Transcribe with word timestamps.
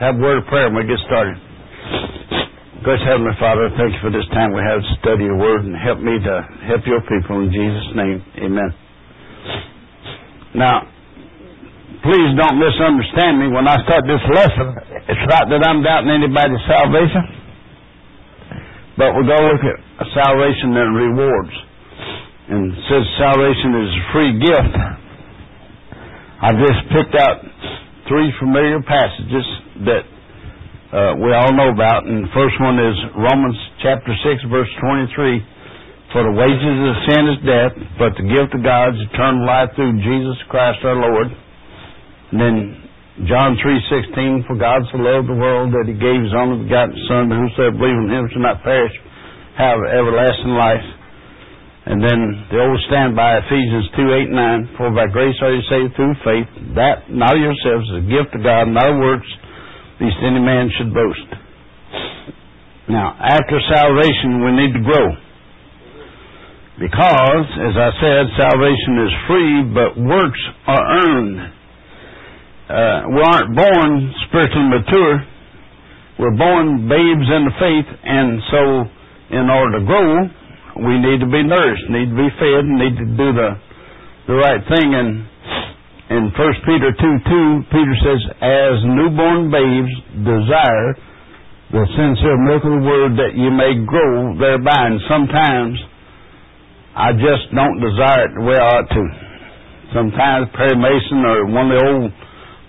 have 0.00 0.16
a 0.16 0.18
word 0.18 0.40
of 0.40 0.48
prayer 0.48 0.72
and 0.72 0.74
we 0.74 0.88
get 0.88 0.96
started. 1.04 1.36
Gracious 2.80 3.04
Heavenly 3.04 3.36
Father, 3.36 3.68
thank 3.76 3.92
you 3.92 4.00
for 4.00 4.08
this 4.08 4.24
time 4.32 4.56
we 4.56 4.64
have 4.64 4.80
to 4.80 4.92
study 5.04 5.28
your 5.28 5.36
word 5.36 5.68
and 5.68 5.76
help 5.76 6.00
me 6.00 6.16
to 6.16 6.34
help 6.64 6.80
your 6.88 7.04
people 7.04 7.44
in 7.44 7.52
Jesus' 7.52 7.92
name. 7.92 8.24
Amen. 8.40 8.72
Now, 10.56 10.88
please 12.00 12.32
don't 12.32 12.56
misunderstand 12.56 13.44
me 13.44 13.52
when 13.52 13.68
I 13.68 13.76
start 13.84 14.08
this 14.08 14.24
lesson. 14.32 14.72
It's 15.04 15.26
not 15.28 15.52
that 15.52 15.60
I'm 15.68 15.84
doubting 15.84 16.16
anybody's 16.16 16.64
salvation, 16.64 17.24
but 18.96 19.12
we're 19.12 19.28
going 19.28 19.44
to 19.44 19.50
look 19.52 19.64
at 19.68 19.76
salvation 20.16 20.72
and 20.80 20.96
rewards. 20.96 21.54
And 22.48 22.72
says 22.88 23.04
salvation 23.20 23.70
is 23.84 23.90
a 23.92 24.02
free 24.16 24.32
gift. 24.40 24.74
I 26.40 26.50
just 26.56 26.80
picked 26.88 27.14
out 27.20 27.44
three 28.10 28.34
familiar 28.42 28.82
passages 28.82 29.46
that 29.86 30.04
uh, 30.90 31.14
we 31.22 31.30
all 31.30 31.54
know 31.54 31.70
about. 31.70 32.02
And 32.10 32.26
the 32.26 32.32
first 32.34 32.58
one 32.58 32.74
is 32.74 32.96
Romans 33.14 33.54
chapter 33.86 34.10
6, 34.10 34.50
verse 34.50 34.68
23. 34.82 35.38
For 36.10 36.26
the 36.26 36.34
wages 36.34 36.76
of 36.90 36.94
sin 37.06 37.22
is 37.30 37.38
death, 37.46 37.74
but 38.02 38.18
the 38.18 38.26
gift 38.26 38.50
of 38.58 38.66
God 38.66 38.98
is 38.98 39.06
eternal 39.14 39.46
life 39.46 39.70
through 39.78 39.94
Jesus 40.02 40.42
Christ 40.50 40.82
our 40.82 40.98
Lord. 40.98 41.30
And 42.34 42.38
then 42.42 42.56
John 43.30 43.54
3.16, 43.62 44.50
For 44.50 44.58
God 44.58 44.82
so 44.90 44.98
loved 44.98 45.30
the 45.30 45.38
world 45.38 45.70
that 45.70 45.86
he 45.86 45.94
gave 45.94 46.18
his 46.18 46.34
only 46.34 46.66
begotten 46.66 46.98
Son, 47.06 47.30
that 47.30 47.38
whosoever 47.38 47.78
believes 47.78 48.02
in 48.02 48.10
him 48.10 48.26
shall 48.34 48.42
not 48.42 48.66
perish, 48.66 48.90
have 49.54 49.78
everlasting 49.86 50.58
life. 50.58 50.82
And 51.86 52.04
then 52.04 52.20
the 52.52 52.60
old 52.60 52.80
standby, 52.92 53.40
Ephesians 53.48 53.88
2, 53.96 54.28
8, 54.28 54.76
9, 54.76 54.76
For 54.76 54.92
by 54.92 55.08
grace 55.08 55.36
are 55.40 55.52
you 55.52 55.64
saved 55.64 55.96
through 55.96 56.12
faith, 56.20 56.76
that 56.76 57.08
not 57.08 57.32
of 57.32 57.40
yourselves 57.40 57.88
is 57.88 58.04
a 58.04 58.06
gift 58.06 58.36
of 58.36 58.44
God, 58.44 58.68
not 58.68 58.92
of 58.92 59.00
works, 59.00 59.30
least 60.00 60.20
any 60.20 60.40
man 60.40 60.68
should 60.76 60.92
boast. 60.92 61.28
Now, 62.88 63.16
after 63.16 63.56
salvation, 63.72 64.44
we 64.44 64.50
need 64.60 64.72
to 64.76 64.82
grow. 64.84 65.06
Because, 66.80 67.46
as 67.60 67.76
I 67.76 67.90
said, 68.00 68.22
salvation 68.40 68.92
is 69.04 69.12
free, 69.28 69.54
but 69.72 69.90
works 70.00 70.42
are 70.66 70.84
earned. 71.04 71.38
Uh, 72.68 73.00
we 73.12 73.20
aren't 73.20 73.56
born 73.56 74.14
spiritually 74.28 74.68
mature. 74.68 75.14
We're 76.18 76.36
born 76.36 76.88
babes 76.88 77.28
in 77.28 77.42
the 77.48 77.54
faith, 77.60 77.88
and 78.04 78.40
so 78.52 78.62
in 79.36 79.44
order 79.48 79.80
to 79.80 79.84
grow, 79.84 80.39
we 80.80 80.96
need 80.98 81.20
to 81.20 81.30
be 81.30 81.42
nourished, 81.44 81.86
need 81.88 82.08
to 82.10 82.18
be 82.18 82.30
fed, 82.40 82.64
need 82.64 82.96
to 82.96 83.06
do 83.16 83.28
the 83.36 83.50
the 84.30 84.36
right 84.38 84.62
thing. 84.70 84.88
And 84.94 85.26
in 86.10 86.22
1 86.30 86.66
Peter 86.66 86.90
2 86.94 87.66
2, 87.66 87.74
Peter 87.74 87.94
says, 88.02 88.20
As 88.38 88.76
newborn 88.86 89.50
babes 89.50 89.94
desire 90.22 90.90
the 91.70 91.86
sincere 91.94 92.38
milk 92.38 92.66
of 92.66 92.74
the 92.78 92.84
word 92.86 93.12
that 93.18 93.38
you 93.38 93.50
may 93.50 93.78
grow 93.86 94.34
thereby. 94.38 94.90
And 94.90 94.98
sometimes 95.06 95.78
I 96.94 97.14
just 97.14 97.50
don't 97.54 97.78
desire 97.78 98.26
it 98.26 98.32
the 98.34 98.44
way 98.46 98.58
I 98.58 98.82
ought 98.82 98.90
to. 98.90 99.04
Sometimes 99.94 100.50
Perry 100.54 100.78
Mason 100.78 101.22
or 101.26 101.46
one 101.46 101.70
of 101.70 101.78
the 101.78 101.82
old 101.86 102.10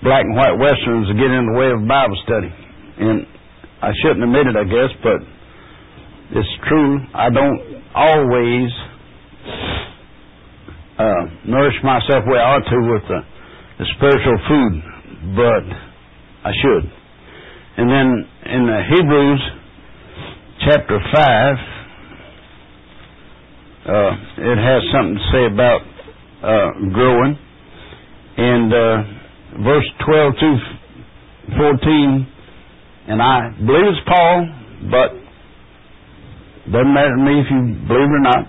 black 0.05 0.25
and 0.25 0.37
white 0.37 0.57
westerns 0.57 1.13
get 1.17 1.29
in 1.29 1.45
the 1.49 1.57
way 1.57 1.69
of 1.73 1.81
Bible 1.85 2.17
study. 2.25 2.49
And 3.01 3.25
I 3.81 3.89
shouldn't 4.01 4.25
admit 4.25 4.49
it, 4.49 4.57
I 4.57 4.65
guess, 4.65 4.93
but 5.01 5.21
it's 6.33 6.49
true. 6.69 6.99
I 7.13 7.29
don't 7.29 7.83
always 7.93 8.71
uh, 10.97 11.23
nourish 11.45 11.75
myself 11.83 12.23
way 12.25 12.39
I 12.39 12.55
ought 12.55 12.63
to 12.63 12.79
with 12.93 13.03
the, 13.07 13.19
the 13.79 13.85
spiritual 13.97 14.37
food, 14.47 14.73
but 15.35 15.65
I 16.47 16.51
should. 16.61 16.91
And 17.77 17.89
then 17.89 18.27
in 18.45 18.65
the 18.65 18.81
Hebrews 18.95 19.41
chapter 20.65 20.99
5, 21.13 21.55
uh, 23.83 24.11
it 24.37 24.57
has 24.57 24.83
something 24.93 25.15
to 25.15 25.25
say 25.33 25.45
about 25.51 25.81
uh, 26.43 26.71
growing. 26.93 27.37
And 28.37 28.73
uh, 28.73 29.03
verse 29.63 29.89
12 30.05 30.33
to 30.39 30.57
14, 31.57 32.27
and 33.07 33.21
I 33.21 33.49
believe 33.57 33.85
it's 33.87 34.07
Paul, 34.07 34.47
but 34.89 35.20
doesn't 36.69 36.93
matter 36.93 37.17
to 37.17 37.23
me 37.25 37.41
if 37.41 37.47
you 37.49 37.61
believe 37.89 38.11
or 38.13 38.21
not. 38.21 38.45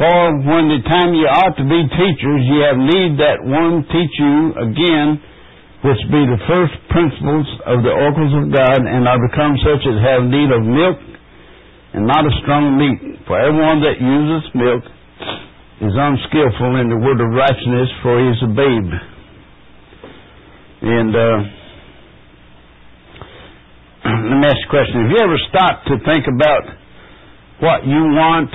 For 0.00 0.16
when 0.48 0.72
the 0.72 0.80
time 0.88 1.12
ye 1.12 1.28
ought 1.28 1.52
to 1.60 1.66
be 1.68 1.80
teachers, 1.92 2.40
ye 2.48 2.56
have 2.64 2.80
need 2.80 3.20
that 3.20 3.44
one 3.44 3.84
teach 3.84 4.14
you 4.16 4.56
again, 4.56 5.20
which 5.84 6.00
be 6.08 6.24
the 6.24 6.40
first 6.48 6.72
principles 6.88 7.44
of 7.68 7.84
the 7.84 7.92
oracles 7.92 8.32
of 8.32 8.48
God, 8.48 8.80
and 8.80 9.04
are 9.04 9.20
become 9.20 9.60
such 9.60 9.84
as 9.84 10.00
have 10.00 10.24
need 10.24 10.48
of 10.48 10.64
milk 10.64 10.96
and 11.92 12.08
not 12.08 12.24
of 12.24 12.32
strong 12.40 12.80
meat. 12.80 13.20
For 13.28 13.36
everyone 13.36 13.84
that 13.84 14.00
uses 14.00 14.48
milk 14.56 14.88
is 15.84 15.92
unskillful 15.92 16.80
in 16.80 16.88
the 16.88 16.96
word 16.96 17.20
of 17.20 17.28
righteousness, 17.36 17.92
for 18.00 18.16
he 18.16 18.26
is 18.32 18.40
a 18.40 18.50
babe. 18.56 18.90
And 20.80 21.12
uh, 21.12 21.36
let 24.32 24.36
me 24.40 24.46
ask 24.48 24.64
you 24.64 24.68
a 24.68 24.72
question. 24.72 24.96
Have 25.04 25.12
you 25.12 25.20
ever 25.20 25.38
stopped 25.52 25.92
to 25.92 26.00
think 26.08 26.24
about 26.24 26.79
what 27.60 27.84
you 27.84 28.02
want 28.16 28.50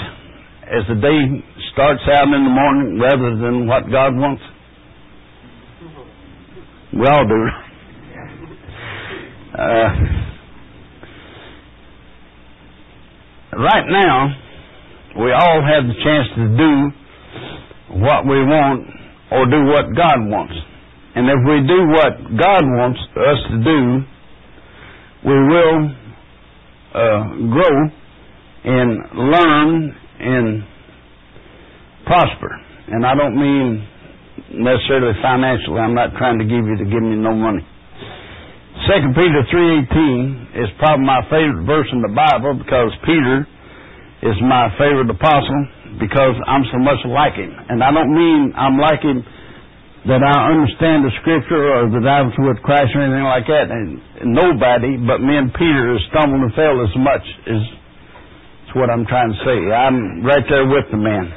as 0.66 0.82
the 0.90 0.96
day 0.96 1.46
starts 1.74 2.02
out 2.12 2.26
in 2.26 2.44
the 2.44 2.50
morning 2.50 3.00
rather 3.00 3.38
than 3.38 3.68
what 3.68 3.84
God 3.92 4.16
wants? 4.16 4.42
We 6.92 7.06
all 7.06 7.28
do. 7.28 7.48
Uh, 9.54 9.90
right 13.62 13.86
now, 13.88 14.36
we 15.22 15.32
all 15.32 15.62
have 15.62 15.86
the 15.88 15.96
chance 16.04 16.28
to 16.36 16.58
do 16.58 16.92
what 18.02 18.26
we 18.26 18.42
want 18.44 18.88
or 19.32 19.46
do 19.46 19.66
what 19.66 19.96
God 19.96 20.18
wants. 20.28 20.54
And 21.16 21.30
if 21.30 21.40
we 21.48 21.62
do 21.68 21.88
what 21.88 22.40
God 22.42 22.64
wants 22.66 23.00
us 23.16 23.38
to 23.52 23.58
do, 23.64 24.04
we 25.26 25.38
will 25.48 25.92
uh, 26.94 27.24
grow 27.54 27.90
and 28.66 28.90
learn 29.30 29.96
and 30.20 30.64
prosper. 32.06 32.52
And 32.90 33.06
I 33.06 33.14
don't 33.14 33.38
mean 33.38 33.86
necessarily 34.58 35.14
financially. 35.22 35.80
I'm 35.80 35.94
not 35.94 36.18
trying 36.18 36.40
to 36.40 36.46
give 36.46 36.66
you 36.66 36.78
to 36.82 36.86
give 36.86 37.02
me 37.02 37.16
no 37.18 37.34
money. 37.34 37.62
Second 38.90 39.16
Peter 39.16 39.42
three 39.50 39.82
eighteen 39.82 40.50
is 40.62 40.70
probably 40.78 41.06
my 41.06 41.22
favorite 41.32 41.66
verse 41.66 41.88
in 41.94 42.02
the 42.02 42.14
Bible 42.14 42.60
because 42.60 42.92
Peter 43.06 43.48
is 44.22 44.38
my 44.42 44.70
favorite 44.78 45.10
apostle 45.10 45.62
because 46.02 46.36
I'm 46.46 46.66
so 46.74 46.78
much 46.82 47.00
like 47.08 47.34
him. 47.40 47.54
And 47.70 47.82
I 47.82 47.90
don't 47.94 48.14
mean 48.14 48.54
I'm 48.54 48.78
like 48.78 49.02
him 49.02 49.24
that 50.06 50.22
I 50.22 50.54
understand 50.54 51.02
the 51.02 51.14
scripture 51.22 51.66
or 51.66 51.90
that 51.90 52.06
I 52.06 52.22
was 52.22 52.36
with 52.38 52.62
Christ 52.62 52.94
or 52.94 53.02
anything 53.02 53.26
like 53.26 53.48
that. 53.50 53.74
And 53.74 54.02
nobody 54.36 54.98
but 55.02 55.22
me 55.22 55.34
and 55.38 55.50
Peter 55.54 55.98
has 55.98 56.02
stumbled 56.14 56.46
and 56.46 56.54
fell 56.54 56.78
as 56.84 56.94
much 56.98 57.26
as 57.50 57.62
what 58.76 58.90
I'm 58.92 59.06
trying 59.08 59.32
to 59.32 59.40
say. 59.48 59.72
I'm 59.72 60.24
right 60.24 60.44
there 60.50 60.68
with 60.68 60.86
the 60.92 60.98
man. 60.98 61.32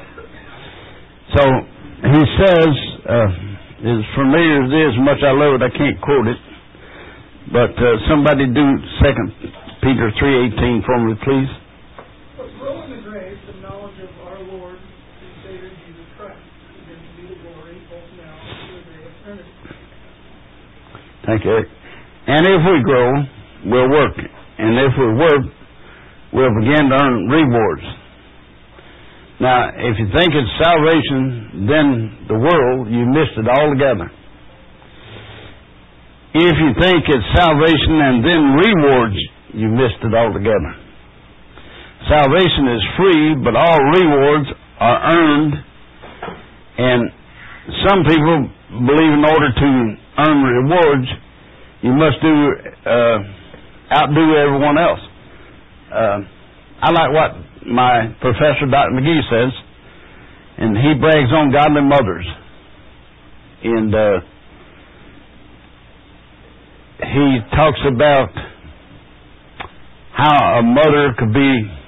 So 1.35 1.43
he 2.03 2.23
says, 2.37 2.71
uh, 3.07 3.31
as 3.79 4.03
familiar 4.19 4.65
as 4.65 4.71
it 4.75 4.81
is, 4.91 4.95
much 4.99 5.23
I 5.23 5.31
love 5.31 5.55
it, 5.55 5.63
I 5.63 5.71
can't 5.71 6.01
quote 6.03 6.27
it. 6.27 6.41
But 7.53 7.73
uh, 7.79 7.97
somebody 8.11 8.45
do 8.45 8.67
Second 9.01 9.33
Peter 9.81 10.11
three 10.19 10.47
eighteen 10.47 10.83
for 10.85 10.99
me, 10.99 11.15
please. 11.23 11.49
But 12.37 12.51
grow 12.59 12.83
in 12.83 12.91
the 12.91 13.63
knowledge 13.63 13.99
of 14.03 14.11
our 14.27 14.41
Lord 14.53 14.77
and 14.77 15.33
Savior 15.47 15.71
Jesus 15.87 16.09
Christ, 16.19 16.43
to 16.43 16.93
be 17.17 17.29
the 17.33 17.39
glory 17.41 17.81
both 17.89 18.05
now 18.19 18.35
and 18.35 18.59
to 18.67 18.75
the 18.75 18.83
day 18.91 19.01
of 19.01 19.13
eternity. 19.23 19.55
Thank 21.25 21.45
you. 21.45 21.59
And 22.27 22.47
if 22.47 22.61
we 22.67 22.83
grow, 22.83 23.09
we'll 23.65 23.91
work. 23.91 24.17
And 24.59 24.77
if 24.77 24.93
we 24.99 25.09
work, 25.15 25.45
we'll 26.33 26.55
begin 26.61 26.91
to 26.91 26.97
earn 26.97 27.29
rewards. 27.29 27.87
Now, 29.41 29.71
if 29.71 29.95
you 29.99 30.07
think 30.11 30.35
it's 30.35 30.53
salvation, 30.59 31.67
then 31.71 32.27
the 32.27 32.39
world, 32.39 32.91
you 32.91 33.07
missed 33.07 33.39
it 33.39 33.47
altogether. 33.47 34.11
If 36.35 36.57
you 36.59 36.71
think 36.79 37.07
it's 37.07 37.29
salvation 37.39 37.95
and 38.03 38.17
then 38.25 38.43
rewards, 38.59 39.17
you 39.55 39.69
missed 39.71 40.03
it 40.03 40.13
altogether. 40.13 40.73
Salvation 42.11 42.69
is 42.75 42.83
free, 42.99 43.35
but 43.43 43.57
all 43.57 43.79
rewards 43.79 44.49
are 44.81 44.99
earned. 45.07 45.55
And 46.79 47.11
some 47.87 48.05
people 48.05 48.51
believe 48.87 49.13
in 49.13 49.25
order 49.25 49.51
to 49.55 49.69
earn 50.19 50.43
rewards, 50.43 51.09
you 51.83 51.93
must 51.93 52.21
do 52.23 52.35
uh, 52.87 53.19
outdo 53.95 54.35
everyone 54.37 54.79
else. 54.79 55.01
Uh, 55.93 56.21
I 56.81 56.91
like 56.91 57.13
what 57.13 57.67
my 57.67 58.15
professor, 58.21 58.67
Dr. 58.71 58.93
McGee, 58.93 59.21
says, 59.31 59.53
and 60.59 60.77
he 60.77 60.95
brags 61.01 61.33
on 61.33 61.53
godly 61.53 61.83
mothers. 61.83 62.27
And 63.65 63.95
uh, 63.95 64.21
he 66.99 67.39
talks 67.57 67.81
about 67.87 68.31
how 70.13 70.59
a 70.59 70.63
mother 70.63 71.15
could 71.19 71.33
be 71.33 71.79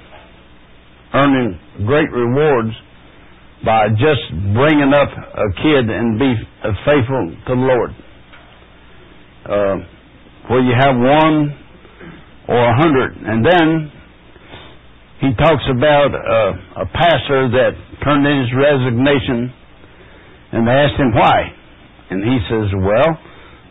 earning 1.13 1.59
great 1.85 2.11
rewards 2.11 2.71
by 3.63 3.89
just 3.89 4.31
bringing 4.53 4.93
up 4.93 5.09
a 5.09 5.61
kid 5.61 5.89
and 5.89 6.17
be 6.17 6.33
faithful 6.85 7.35
to 7.47 7.55
the 7.55 7.61
Lord. 7.61 7.91
Uh, 9.45 9.75
where 10.49 10.61
you 10.61 10.73
have 10.77 10.95
one 10.95 11.60
or 12.47 12.57
a 12.57 12.75
hundred. 12.77 13.17
And 13.17 13.45
then 13.45 13.91
he 15.21 15.29
talks 15.37 15.63
about 15.69 16.09
uh, 16.15 16.81
a 16.81 16.85
pastor 16.89 17.49
that 17.53 17.73
turned 18.03 18.25
in 18.25 18.35
his 18.41 18.51
resignation 18.57 19.53
and 20.51 20.67
they 20.67 20.71
asked 20.71 20.99
him 20.99 21.13
why. 21.15 21.47
And 22.11 22.19
he 22.23 22.37
says, 22.51 22.67
Well, 22.75 23.09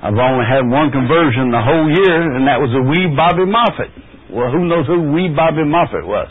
I've 0.01 0.17
only 0.17 0.49
had 0.49 0.65
one 0.65 0.89
conversion 0.91 1.53
the 1.53 1.61
whole 1.61 1.89
year, 1.93 2.37
and 2.37 2.49
that 2.49 2.57
was 2.57 2.73
a 2.73 2.81
wee 2.81 3.13
Bobby 3.13 3.45
Moffat. 3.45 3.93
Well, 4.33 4.49
who 4.49 4.65
knows 4.65 4.87
who 4.87 5.13
wee 5.13 5.29
Bobby 5.29 5.65
Moffat 5.65 6.09
was? 6.09 6.29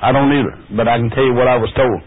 I 0.00 0.10
don't 0.10 0.30
either, 0.30 0.54
but 0.76 0.88
I 0.88 0.98
can 0.98 1.10
tell 1.10 1.24
you 1.24 1.34
what 1.34 1.46
I 1.46 1.56
was 1.56 1.70
told. 1.74 2.02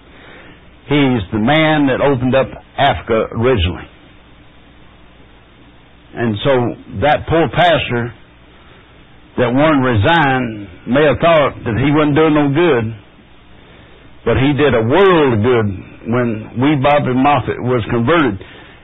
He's 0.92 1.24
the 1.31 1.39
man 1.39 1.88
that 1.88 2.04
opened 2.04 2.36
up 2.36 2.48
Africa 2.77 3.31
originally. 3.31 3.88
And 6.13 6.36
so 6.44 6.52
that 7.02 7.28
poor 7.30 7.48
pastor 7.50 8.13
that 9.38 9.48
one 9.48 9.80
resigned 9.80 10.92
may 10.92 11.08
have 11.08 11.19
thought 11.24 11.56
that 11.63 11.78
he 11.80 11.90
wasn't 11.92 12.16
doing 12.19 12.36
no 12.36 12.52
good, 12.52 12.86
but 14.25 14.36
he 14.36 14.52
did 14.54 14.75
a 14.75 14.84
world 14.84 15.34
of 15.34 15.40
good 15.40 15.68
when 16.12 16.28
wee 16.60 16.75
Bobby 16.84 17.16
Moffat 17.16 17.62
was 17.63 17.84
converted. 17.90 18.38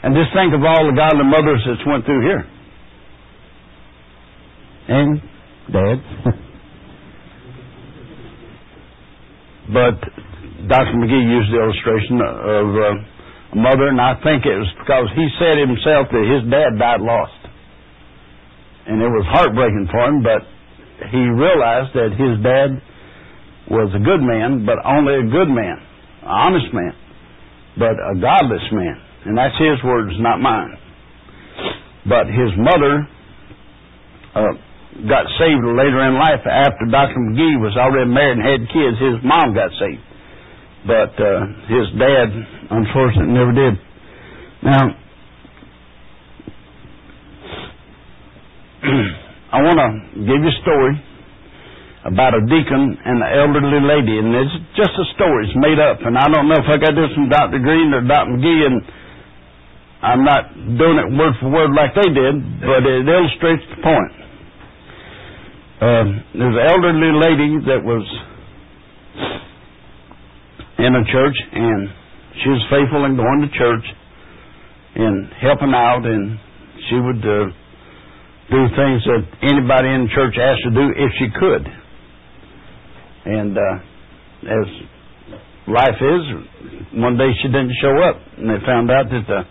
And 0.03 0.15
just 0.15 0.31
think 0.31 0.53
of 0.53 0.63
all 0.63 0.87
the 0.87 0.95
godly 0.95 1.25
mothers 1.25 1.59
that's 1.67 1.85
went 1.85 2.05
through 2.05 2.21
here. 2.21 2.47
And 4.87 5.21
Dad. 5.67 5.99
But 9.67 9.99
Dr. 10.69 10.95
McGee 10.95 11.27
used 11.27 11.51
the 11.51 11.59
illustration 11.59 12.21
of 12.23 12.67
uh, 12.71 13.16
mother, 13.55 13.87
and 13.87 14.01
I 14.01 14.19
think 14.19 14.43
it 14.43 14.57
was 14.57 14.71
because 14.79 15.07
he 15.15 15.27
said 15.39 15.55
himself 15.59 16.11
that 16.11 16.25
his 16.25 16.43
dad 16.51 16.75
died 16.75 17.01
lost. 17.01 17.37
And 18.87 19.01
it 19.03 19.11
was 19.11 19.25
heartbreaking 19.27 19.87
for 19.91 20.03
him, 20.07 20.23
but 20.23 20.43
he 21.11 21.21
realized 21.27 21.91
that 21.93 22.15
his 22.15 22.39
dad 22.43 22.79
was 23.67 23.91
a 23.91 23.99
good 23.99 24.23
man, 24.23 24.65
but 24.65 24.79
only 24.83 25.15
a 25.19 25.27
good 25.27 25.51
man, 25.51 25.75
an 26.23 26.31
honest 26.31 26.71
man, 26.71 26.95
but 27.75 27.95
a 27.99 28.15
godless 28.19 28.63
man. 28.71 28.95
And 29.27 29.37
that's 29.37 29.55
his 29.59 29.83
words, 29.83 30.15
not 30.19 30.39
mine. 30.39 30.79
But 32.07 32.31
his 32.31 32.55
mother 32.55 33.03
uh, 34.35 34.53
got 35.05 35.27
saved 35.35 35.67
later 35.67 35.99
in 36.07 36.15
life 36.15 36.47
after 36.47 36.87
Dr. 36.87 37.19
McGee 37.27 37.59
was 37.59 37.75
already 37.75 38.09
married 38.09 38.39
and 38.39 38.47
had 38.47 38.61
kids. 38.71 38.95
His 38.97 39.19
mom 39.21 39.51
got 39.53 39.69
saved. 39.75 40.01
But 40.85 41.15
uh, 41.19 41.45
his 41.67 41.87
dad, 41.97 42.29
unfortunately, 42.69 43.33
never 43.33 43.51
did. 43.51 43.73
Now, 44.63 44.83
I 49.51 49.61
want 49.63 49.79
to 49.79 50.19
give 50.21 50.37
you 50.43 50.51
a 50.51 50.61
story 50.61 50.93
about 52.05 52.33
a 52.35 52.41
deacon 52.45 52.97
and 53.03 53.17
an 53.19 53.31
elderly 53.35 53.81
lady, 53.83 54.15
and 54.19 54.31
it's 54.35 54.55
just 54.77 54.91
a 54.95 55.05
story. 55.15 55.47
It's 55.47 55.57
made 55.59 55.79
up, 55.79 55.99
and 56.05 56.17
I 56.17 56.29
don't 56.29 56.47
know 56.47 56.55
if 56.55 56.69
I 56.69 56.77
got 56.77 56.95
this 56.95 57.11
from 57.15 57.27
Dr. 57.27 57.59
Green 57.59 57.91
or 57.91 58.01
Dr. 58.05 58.31
McGee, 58.37 58.63
and 58.63 58.81
I'm 60.01 60.23
not 60.23 60.53
doing 60.55 60.97
it 61.03 61.09
word 61.17 61.33
for 61.41 61.49
word 61.49 61.73
like 61.75 61.91
they 61.95 62.07
did, 62.07 62.35
but 62.61 62.85
it 62.85 63.03
illustrates 63.07 63.65
the 63.75 63.81
point. 63.83 64.13
Um, 65.77 66.07
there 66.37 66.47
was 66.47 66.57
an 66.57 66.67
elderly 66.69 67.11
lady 67.17 67.51
that 67.67 67.83
was 67.83 68.05
in 70.79 70.95
a 70.95 71.03
church, 71.11 71.37
and 71.53 71.89
she 72.43 72.49
was 72.49 72.61
faithful 72.69 73.05
in 73.05 73.17
going 73.17 73.41
to 73.41 73.51
church 73.57 73.85
and 74.95 75.29
helping 75.41 75.73
out, 75.73 76.05
and 76.05 76.37
she 76.89 76.97
would 77.01 77.21
uh, 77.21 77.49
do 78.49 78.59
things 78.77 79.01
that 79.05 79.23
anybody 79.41 79.89
in 79.89 80.05
the 80.05 80.11
church 80.13 80.37
asked 80.37 80.63
to 80.63 80.73
do 80.73 80.85
if 80.95 81.11
she 81.17 81.27
could. 81.33 81.63
And 83.25 83.57
uh, 83.57 84.53
as 84.53 84.67
life 85.67 85.99
is, 85.99 86.23
one 86.95 87.17
day 87.17 87.29
she 87.41 87.47
didn't 87.49 87.73
show 87.81 87.97
up, 88.05 88.17
and 88.37 88.49
they 88.49 88.61
found 88.65 88.89
out 88.89 89.09
that 89.09 89.25
the 89.27 89.41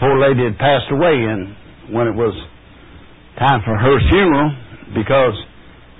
poor 0.00 0.18
lady 0.18 0.44
had 0.44 0.58
passed 0.58 0.90
away, 0.90 1.14
and 1.14 1.94
when 1.94 2.08
it 2.08 2.16
was 2.16 2.34
time 3.38 3.60
for 3.64 3.76
her 3.76 3.96
funeral, 4.10 4.50
because 4.96 5.36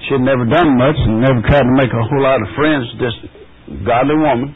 she 0.08 0.16
had 0.16 0.25
never 0.25 0.44
done 0.49 0.76
much 0.76 0.96
and 0.96 1.20
never 1.20 1.40
tried 1.46 1.62
to 1.62 1.75
make 1.76 1.93
a 1.93 2.02
whole 2.02 2.22
lot 2.25 2.40
of 2.43 2.49
friends, 2.56 2.84
just 2.99 3.19
godly 3.87 4.17
woman. 4.17 4.55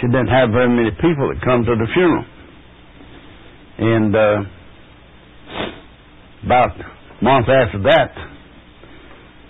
She 0.00 0.06
didn't 0.06 0.28
have 0.28 0.50
very 0.50 0.68
many 0.68 0.90
people 0.90 1.32
that 1.32 1.40
come 1.44 1.64
to 1.64 1.74
the 1.76 1.86
funeral. 1.94 2.24
And 3.78 4.14
uh, 4.14 4.38
about 6.46 6.72
a 6.78 7.24
month 7.24 7.48
after 7.48 7.82
that, 7.82 8.14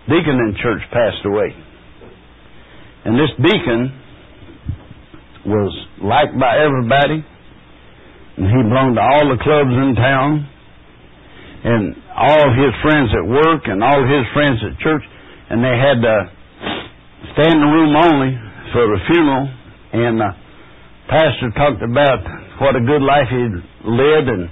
deacon 0.09 0.37
in 0.37 0.57
church 0.63 0.83
passed 0.93 1.25
away. 1.25 1.51
And 3.05 3.19
this 3.19 3.33
deacon 3.37 4.01
was 5.47 5.73
liked 6.01 6.39
by 6.41 6.57
everybody, 6.57 7.21
and 8.37 8.47
he 8.49 8.61
belonged 8.65 8.97
to 8.97 9.05
all 9.05 9.29
the 9.29 9.41
clubs 9.43 9.75
in 9.77 9.95
town 9.97 10.49
and 11.65 11.97
all 12.17 12.49
his 12.53 12.73
friends 12.81 13.11
at 13.13 13.25
work 13.29 13.65
and 13.67 13.83
all 13.83 14.01
his 14.05 14.25
friends 14.33 14.61
at 14.65 14.79
church, 14.81 15.03
and 15.51 15.65
they 15.65 15.77
had 15.77 16.01
uh, 16.01 16.33
standing 17.33 17.61
room 17.61 17.97
only 17.97 18.44
for 18.75 18.83
the 18.91 18.99
funeral. 19.07 19.47
And 19.95 20.19
the 20.19 20.31
pastor 21.07 21.55
talked 21.55 21.83
about 21.87 22.27
what 22.59 22.75
a 22.75 22.83
good 22.83 23.01
life 23.01 23.31
he'd 23.31 23.57
led 23.87 24.25
and 24.27 24.51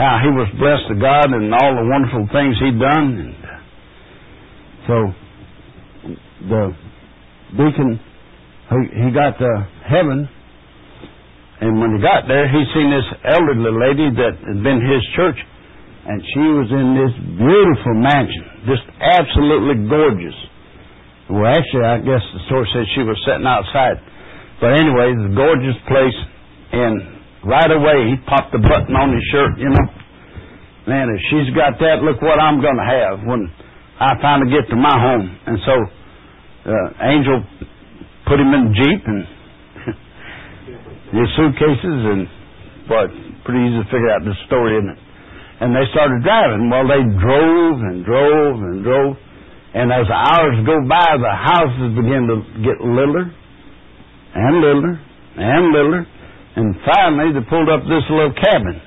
how 0.00 0.24
he 0.24 0.32
was 0.32 0.48
blessed 0.56 0.88
to 0.88 0.96
God 0.96 1.28
and 1.28 1.52
all 1.52 1.72
the 1.76 1.84
wonderful 1.84 2.24
things 2.32 2.56
he'd 2.64 2.80
done. 2.80 3.06
And 3.20 3.32
so 4.88 4.96
the 6.48 6.62
deacon 7.60 8.00
he, 8.72 8.80
he 9.04 9.08
got 9.12 9.36
to 9.36 9.50
heaven, 9.84 10.24
and 11.60 11.78
when 11.78 11.94
he 11.94 12.00
got 12.00 12.24
there, 12.26 12.48
he 12.48 12.60
seen 12.72 12.88
this 12.88 13.08
elderly 13.28 13.70
lady 13.70 14.08
that 14.16 14.34
had 14.40 14.64
been 14.64 14.80
his 14.80 15.04
church 15.14 15.38
and 16.06 16.20
she 16.20 16.44
was 16.52 16.68
in 16.68 16.88
this 17.00 17.14
beautiful 17.40 17.96
mansion, 17.96 18.44
just 18.68 18.84
absolutely 19.00 19.88
gorgeous. 19.88 20.36
Well, 21.30 21.48
actually, 21.48 21.86
I 21.88 21.98
guess 22.04 22.20
the 22.20 22.42
story 22.46 22.68
says 22.74 22.84
she 22.94 23.02
was 23.02 23.16
sitting 23.24 23.48
outside. 23.48 23.96
But 24.60 24.76
anyway, 24.76 25.12
the 25.16 25.32
gorgeous 25.32 25.78
place, 25.88 26.18
and 26.72 26.94
right 27.48 27.72
away 27.72 28.12
he 28.12 28.14
popped 28.28 28.52
the 28.52 28.60
button 28.60 28.94
on 28.94 29.12
his 29.12 29.24
shirt, 29.32 29.56
you 29.58 29.70
know. 29.72 29.86
Man, 30.84 31.08
if 31.08 31.20
she's 31.32 31.48
got 31.56 31.80
that, 31.80 32.04
look 32.04 32.20
what 32.20 32.36
I'm 32.36 32.60
going 32.60 32.76
to 32.76 32.88
have 32.88 33.24
when 33.24 33.48
I 34.00 34.20
finally 34.20 34.52
get 34.52 34.68
to 34.68 34.76
my 34.76 34.92
home. 34.92 35.26
And 35.48 35.56
so, 35.64 35.74
uh, 36.68 36.88
Angel 37.08 37.40
put 38.28 38.36
him 38.36 38.52
in 38.52 38.68
the 38.68 38.74
Jeep 38.76 39.02
and 39.08 39.20
his 41.16 41.28
suitcases, 41.40 42.00
and, 42.04 42.20
boy, 42.84 43.08
pretty 43.48 43.64
easy 43.64 43.80
to 43.80 43.88
figure 43.88 44.12
out 44.12 44.28
the 44.28 44.36
story, 44.44 44.76
isn't 44.76 44.92
it? 44.92 45.00
and 45.60 45.70
they 45.74 45.86
started 45.94 46.22
driving. 46.22 46.68
Well, 46.68 46.84
they 46.84 47.00
drove 47.00 47.76
and 47.80 48.04
drove 48.04 48.56
and 48.58 48.82
drove, 48.82 49.16
and 49.74 49.90
as 49.90 50.06
the 50.06 50.14
hours 50.14 50.54
go 50.62 50.86
by, 50.86 51.18
the 51.18 51.34
houses 51.34 51.98
begin 51.98 52.30
to 52.30 52.36
get 52.62 52.78
littler 52.78 53.26
and 54.34 54.54
littler 54.62 54.94
and 55.34 55.62
littler, 55.74 56.06
and 56.54 56.78
finally 56.86 57.34
they 57.34 57.42
pulled 57.50 57.68
up 57.68 57.82
this 57.82 58.06
little 58.06 58.34
cabin. 58.38 58.80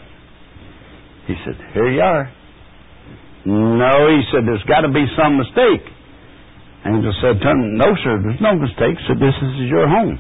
He 1.28 1.36
said, 1.44 1.60
"Here 1.74 1.92
you 1.92 2.02
are." 2.02 2.32
No, 3.46 4.08
he 4.08 4.24
said, 4.32 4.48
"There's 4.48 4.64
got 4.64 4.82
to 4.82 4.92
be 4.92 5.06
some 5.20 5.38
mistake." 5.38 5.84
Angel 6.86 7.14
said 7.20 7.44
"No, 7.44 7.96
sir, 8.04 8.24
there's 8.24 8.40
no 8.40 8.56
mistake. 8.56 8.96
Said 9.08 9.20
this 9.20 9.36
is 9.36 9.68
your 9.68 9.88
home." 9.88 10.20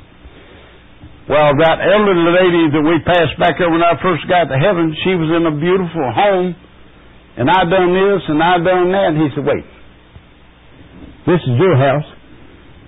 Well, 1.30 1.52
that 1.60 1.80
elderly 1.80 2.32
lady 2.32 2.72
that 2.72 2.84
we 2.84 3.00
passed 3.04 3.40
back 3.40 3.60
there 3.60 3.70
when 3.70 3.84
I 3.84 3.96
first 4.02 4.28
got 4.28 4.48
to 4.48 4.58
heaven, 4.60 4.96
she 5.04 5.16
was 5.16 5.28
in 5.32 5.46
a 5.46 5.52
beautiful 5.52 6.12
home, 6.12 6.56
and 7.36 7.52
I 7.52 7.64
done 7.68 7.92
this 7.92 8.24
and 8.28 8.44
I 8.44 8.60
done 8.60 8.92
that. 8.92 9.08
And 9.12 9.18
he 9.24 9.30
said, 9.36 9.46
"Wait, 9.46 9.64
this 11.28 11.42
is 11.44 11.56
your 11.60 11.76
house, 11.78 12.08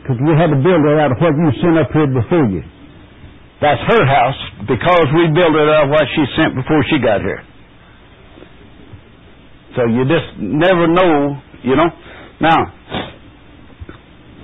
because 0.02 0.18
we 0.24 0.34
had 0.34 0.48
to 0.50 0.58
build 0.64 0.82
it 0.88 0.98
out 0.98 1.12
of 1.12 1.20
what 1.20 1.36
you 1.36 1.52
sent 1.62 1.78
up 1.78 1.92
here 1.92 2.08
before 2.08 2.48
you. 2.50 2.64
That's 3.62 3.82
her 3.92 4.06
house 4.08 4.40
because 4.68 5.08
we 5.14 5.28
built 5.36 5.54
it 5.56 5.68
out 5.68 5.84
of 5.86 5.90
what 5.90 6.08
she 6.16 6.24
sent 6.38 6.56
before 6.56 6.82
she 6.90 6.98
got 7.00 7.20
here. 7.20 7.44
So 9.76 9.86
you 9.86 10.04
just 10.06 10.40
never 10.40 10.88
know, 10.88 11.42
you 11.64 11.76
know. 11.76 11.90
Now, 12.40 12.58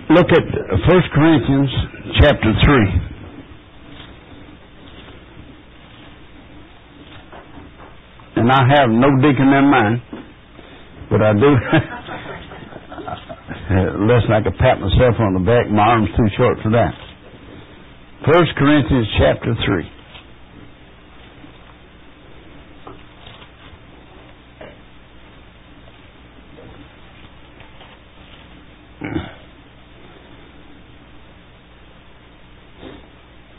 look 0.10 0.28
at 0.32 0.44
First 0.88 1.08
Corinthians 1.16 1.72
chapter 2.20 2.52
three. 2.64 2.88
And 8.36 8.52
I 8.52 8.68
have 8.76 8.90
no 8.90 9.08
deacon 9.22 9.48
in 9.48 9.72
mind, 9.72 10.02
but 11.10 11.22
I 11.22 11.34
do. 11.34 11.56
Uh, 13.66 13.98
listen, 14.06 14.32
I 14.32 14.42
could 14.44 14.58
pat 14.60 14.80
myself 14.80 15.16
on 15.20 15.34
the 15.34 15.40
back. 15.40 15.70
My 15.72 15.84
arm's 15.98 16.10
too 16.16 16.30
short 16.38 16.58
for 16.62 16.72
that. 16.72 16.94
First 18.26 18.52
Corinthians 18.58 19.08
chapter 19.18 19.56
3. 19.66 19.92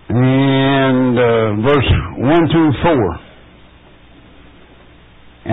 And 0.09 1.19
uh, 1.19 1.55
verse 1.67 1.91
1 2.19 2.49
through 2.53 2.73
4. 2.83 3.21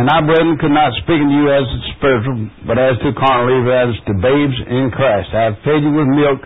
And 0.04 0.12
I, 0.12 0.20
brethren, 0.20 0.60
could 0.60 0.76
not 0.76 0.92
speak 1.00 1.16
unto 1.16 1.32
you 1.32 1.48
as 1.48 1.64
spiritual, 1.96 2.36
but 2.68 2.76
as 2.76 3.00
to 3.08 3.16
carnal, 3.16 3.56
even 3.56 3.72
as 3.72 3.96
to 4.04 4.12
babes 4.20 4.60
in 4.68 4.92
Christ. 4.92 5.32
I 5.32 5.48
have 5.48 5.64
fed 5.64 5.80
you 5.80 5.96
with 5.96 6.12
milk, 6.12 6.44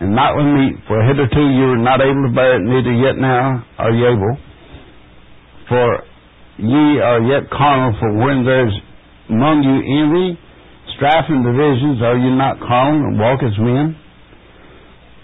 and 0.00 0.16
not 0.16 0.32
with 0.32 0.48
meat, 0.56 0.80
for 0.88 0.96
hitherto 1.04 1.52
you 1.52 1.76
were 1.76 1.84
not 1.84 2.00
able 2.00 2.24
to 2.24 2.32
bear 2.32 2.56
it, 2.56 2.64
neither 2.64 2.96
yet 2.96 3.20
now 3.20 3.60
are 3.76 3.92
ye 3.92 4.08
able. 4.08 4.40
For 5.68 6.00
ye 6.64 6.96
are 7.04 7.20
yet 7.28 7.52
carnal, 7.52 7.92
for 8.00 8.24
when 8.24 8.48
there 8.48 8.64
is 8.64 8.74
among 9.28 9.68
you 9.68 9.76
envy, 9.84 10.40
strife, 10.96 11.28
and 11.28 11.44
divisions, 11.44 12.00
are 12.00 12.16
you 12.16 12.32
not 12.40 12.56
carnal 12.56 13.04
and 13.04 13.20
walk 13.20 13.44
as 13.44 13.52
men? 13.60 14.00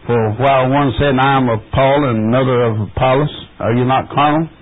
For 0.05 0.37
while 0.37 0.69
one 0.69 0.93
said, 1.01 1.17
I 1.17 1.41
am 1.41 1.49
of 1.49 1.65
Paul, 1.73 2.13
and 2.13 2.29
another 2.29 2.61
of 2.69 2.93
Apollos, 2.93 3.33
are 3.57 3.73
you 3.73 3.89
not 3.89 4.13
carnal? 4.13 4.53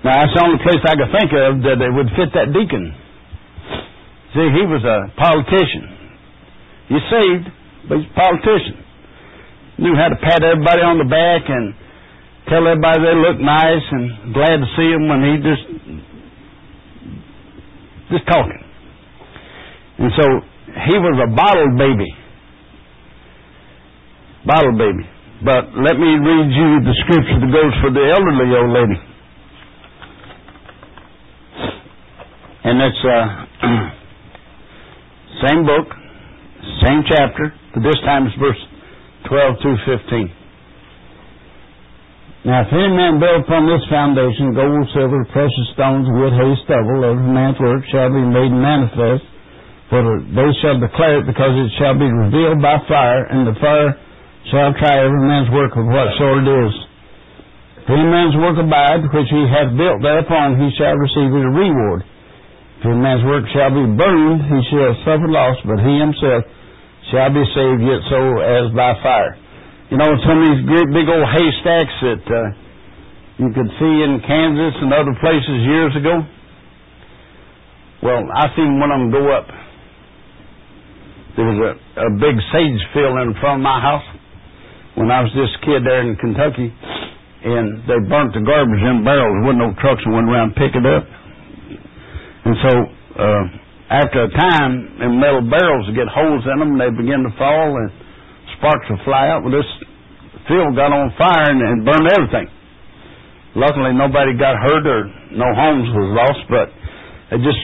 Now, 0.00 0.16
that's 0.16 0.32
the 0.32 0.40
only 0.40 0.60
place 0.64 0.80
I 0.80 0.96
could 0.96 1.12
think 1.12 1.30
of 1.36 1.60
that 1.68 1.76
it 1.76 1.92
would 1.92 2.08
fit 2.16 2.32
that 2.32 2.56
deacon. 2.56 2.96
See, 4.32 4.48
he 4.56 4.64
was 4.64 4.80
a 4.80 5.12
politician. 5.20 5.84
He's 6.88 7.06
saved, 7.12 7.46
but 7.84 7.98
he's 8.00 8.08
a 8.08 8.16
politician. 8.16 8.80
Knew 9.76 9.94
how 9.96 10.08
to 10.08 10.16
pat 10.16 10.40
everybody 10.40 10.80
on 10.80 10.96
the 10.96 11.08
back 11.08 11.44
and 11.52 11.74
tell 12.48 12.64
everybody 12.64 12.98
they 13.04 13.16
look 13.16 13.38
nice 13.42 13.84
and 13.92 14.32
glad 14.32 14.56
to 14.62 14.68
see 14.76 14.88
them 14.88 15.04
when 15.08 15.20
he 15.20 15.32
just 15.44 15.64
just 18.10 18.26
talking. 18.26 18.62
And 19.98 20.10
so 20.16 20.24
he 20.88 20.96
was 20.96 21.16
a 21.20 21.30
bottle 21.34 21.70
baby. 21.76 22.08
Bottle 24.46 24.76
baby. 24.78 25.04
But 25.44 25.72
let 25.76 25.96
me 25.96 26.16
read 26.20 26.48
you 26.52 26.68
the 26.84 26.94
scripture 27.04 27.38
that 27.40 27.50
goes 27.52 27.74
for 27.80 27.90
the 27.92 28.04
elderly 28.08 28.48
old 28.56 28.72
lady. 28.72 29.09
And 32.64 32.76
it's 32.82 33.02
uh, 33.04 33.24
same 35.48 35.64
book, 35.64 35.88
same 36.84 37.00
chapter, 37.08 37.54
but 37.72 37.80
this 37.82 37.96
time 38.04 38.26
it's 38.28 38.36
verse 38.36 38.60
12 39.28 39.56
through 39.62 39.78
15. 39.88 40.36
Now, 42.40 42.64
if 42.64 42.72
any 42.72 42.88
man 42.96 43.20
build 43.20 43.44
upon 43.44 43.68
this 43.68 43.84
foundation 43.92 44.56
gold, 44.56 44.88
silver, 44.96 45.24
precious 45.28 45.68
stones, 45.76 46.08
wood, 46.08 46.32
hay, 46.32 46.52
stubble, 46.64 47.04
every 47.04 47.28
man's 47.32 47.60
work 47.60 47.84
shall 47.92 48.08
be 48.08 48.24
made 48.24 48.48
manifest, 48.52 49.24
for 49.92 50.00
they 50.24 50.48
shall 50.64 50.80
declare 50.80 51.20
it, 51.20 51.28
because 51.28 51.52
it 51.52 51.68
shall 51.76 51.96
be 51.96 52.08
revealed 52.08 52.60
by 52.64 52.80
fire, 52.88 53.28
and 53.28 53.44
the 53.44 53.56
fire 53.60 53.92
shall 54.48 54.72
try 54.80 55.04
every 55.04 55.24
man's 55.28 55.52
work 55.52 55.76
of 55.76 55.84
what 55.84 56.16
sort 56.16 56.44
it 56.44 56.48
is. 56.48 56.74
If 57.84 57.92
any 57.92 58.08
man's 58.08 58.36
work 58.40 58.56
abide, 58.56 59.04
which 59.12 59.28
he 59.28 59.42
hath 59.48 59.76
built 59.76 60.00
thereupon, 60.00 60.60
he 60.60 60.72
shall 60.80 60.96
receive 60.96 61.28
his 61.32 61.44
reward. 61.44 62.08
If 62.80 62.88
a 62.88 62.96
man's 62.96 63.20
work 63.28 63.44
shall 63.52 63.68
be 63.68 63.84
burned, 63.92 64.40
he 64.40 64.58
shall 64.72 64.96
suffer 65.04 65.28
loss, 65.28 65.60
but 65.68 65.84
he 65.84 65.94
himself 66.00 66.48
shall 67.12 67.28
be 67.28 67.44
saved, 67.52 67.84
yet 67.84 68.00
so 68.08 68.20
as 68.40 68.72
by 68.72 68.96
fire. 69.04 69.36
You 69.92 70.00
know, 70.00 70.08
some 70.24 70.40
of 70.40 70.44
these 70.48 70.64
great 70.64 70.88
big 70.88 71.04
old 71.04 71.28
haystacks 71.28 71.96
that 72.08 72.24
uh, 72.24 72.40
you 73.36 73.52
could 73.52 73.68
see 73.76 73.94
in 74.00 74.24
Kansas 74.24 74.80
and 74.80 74.96
other 74.96 75.12
places 75.20 75.60
years 75.68 75.92
ago. 75.92 76.24
Well, 78.00 78.24
I 78.32 78.48
seen 78.56 78.80
one 78.80 78.88
of 78.88 78.98
them 79.04 79.12
go 79.12 79.28
up. 79.28 79.44
There 81.36 81.44
was 81.44 81.60
a, 81.60 81.72
a 82.00 82.10
big 82.16 82.36
sage 82.48 82.80
field 82.96 83.12
in 83.28 83.36
front 83.44 83.60
of 83.60 83.64
my 83.68 83.76
house 83.76 84.08
when 84.96 85.12
I 85.12 85.20
was 85.20 85.28
just 85.36 85.52
a 85.52 85.60
kid 85.68 85.84
there 85.84 86.00
in 86.00 86.16
Kentucky, 86.16 86.72
and 87.44 87.84
they 87.84 88.00
burnt 88.08 88.32
the 88.32 88.40
garbage 88.40 88.80
in 88.80 89.04
barrels. 89.04 89.36
There 89.36 89.52
wasn't 89.52 89.68
no 89.68 89.72
trucks 89.84 90.00
that 90.00 90.12
went 90.16 90.32
around 90.32 90.56
and 90.56 90.56
pick 90.56 90.72
it 90.72 90.86
up. 90.88 91.04
And 92.44 92.56
so, 92.64 92.72
uh, 93.20 93.44
after 93.90 94.24
a 94.24 94.30
time, 94.30 95.02
in 95.02 95.20
metal 95.20 95.42
barrels 95.42 95.90
get 95.94 96.06
holes 96.08 96.46
in 96.46 96.58
them, 96.58 96.78
and 96.78 96.80
they 96.80 96.90
begin 96.94 97.26
to 97.26 97.32
fall, 97.36 97.76
and 97.76 97.90
sparks 98.56 98.86
will 98.88 99.02
fly 99.04 99.28
out. 99.28 99.42
Well, 99.42 99.52
this 99.52 99.66
field 100.48 100.76
got 100.76 100.94
on 100.94 101.12
fire 101.18 101.50
and, 101.50 101.60
and 101.60 101.84
burned 101.84 102.08
everything. 102.08 102.48
Luckily, 103.56 103.92
nobody 103.92 104.38
got 104.38 104.54
hurt 104.62 104.86
or 104.86 105.10
no 105.34 105.48
homes 105.58 105.90
was 105.90 106.08
lost, 106.14 106.42
but 106.46 106.66
it 107.34 107.42
just 107.42 107.58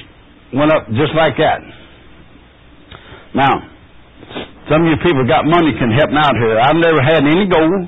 went 0.52 0.72
up 0.74 0.86
just 0.98 1.14
like 1.14 1.38
that. 1.38 1.62
Now, 3.34 3.54
some 4.70 4.82
of 4.82 4.88
you 4.90 4.98
people 5.06 5.22
got 5.30 5.46
money 5.46 5.70
can 5.78 5.94
help 5.94 6.10
me 6.10 6.18
out 6.18 6.34
here. 6.34 6.58
I've 6.58 6.74
never 6.74 6.98
had 7.02 7.22
any 7.22 7.46
gold, 7.46 7.86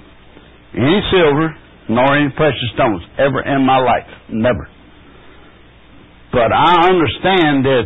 any 0.79 1.01
silver, 1.11 1.51
nor 1.91 2.17
any 2.17 2.31
precious 2.37 2.71
stones 2.75 3.03
ever 3.19 3.43
in 3.43 3.67
my 3.67 3.79
life. 3.79 4.07
Never. 4.31 4.69
But 6.33 6.53
I 6.53 6.89
understand 6.89 7.65
that 7.65 7.85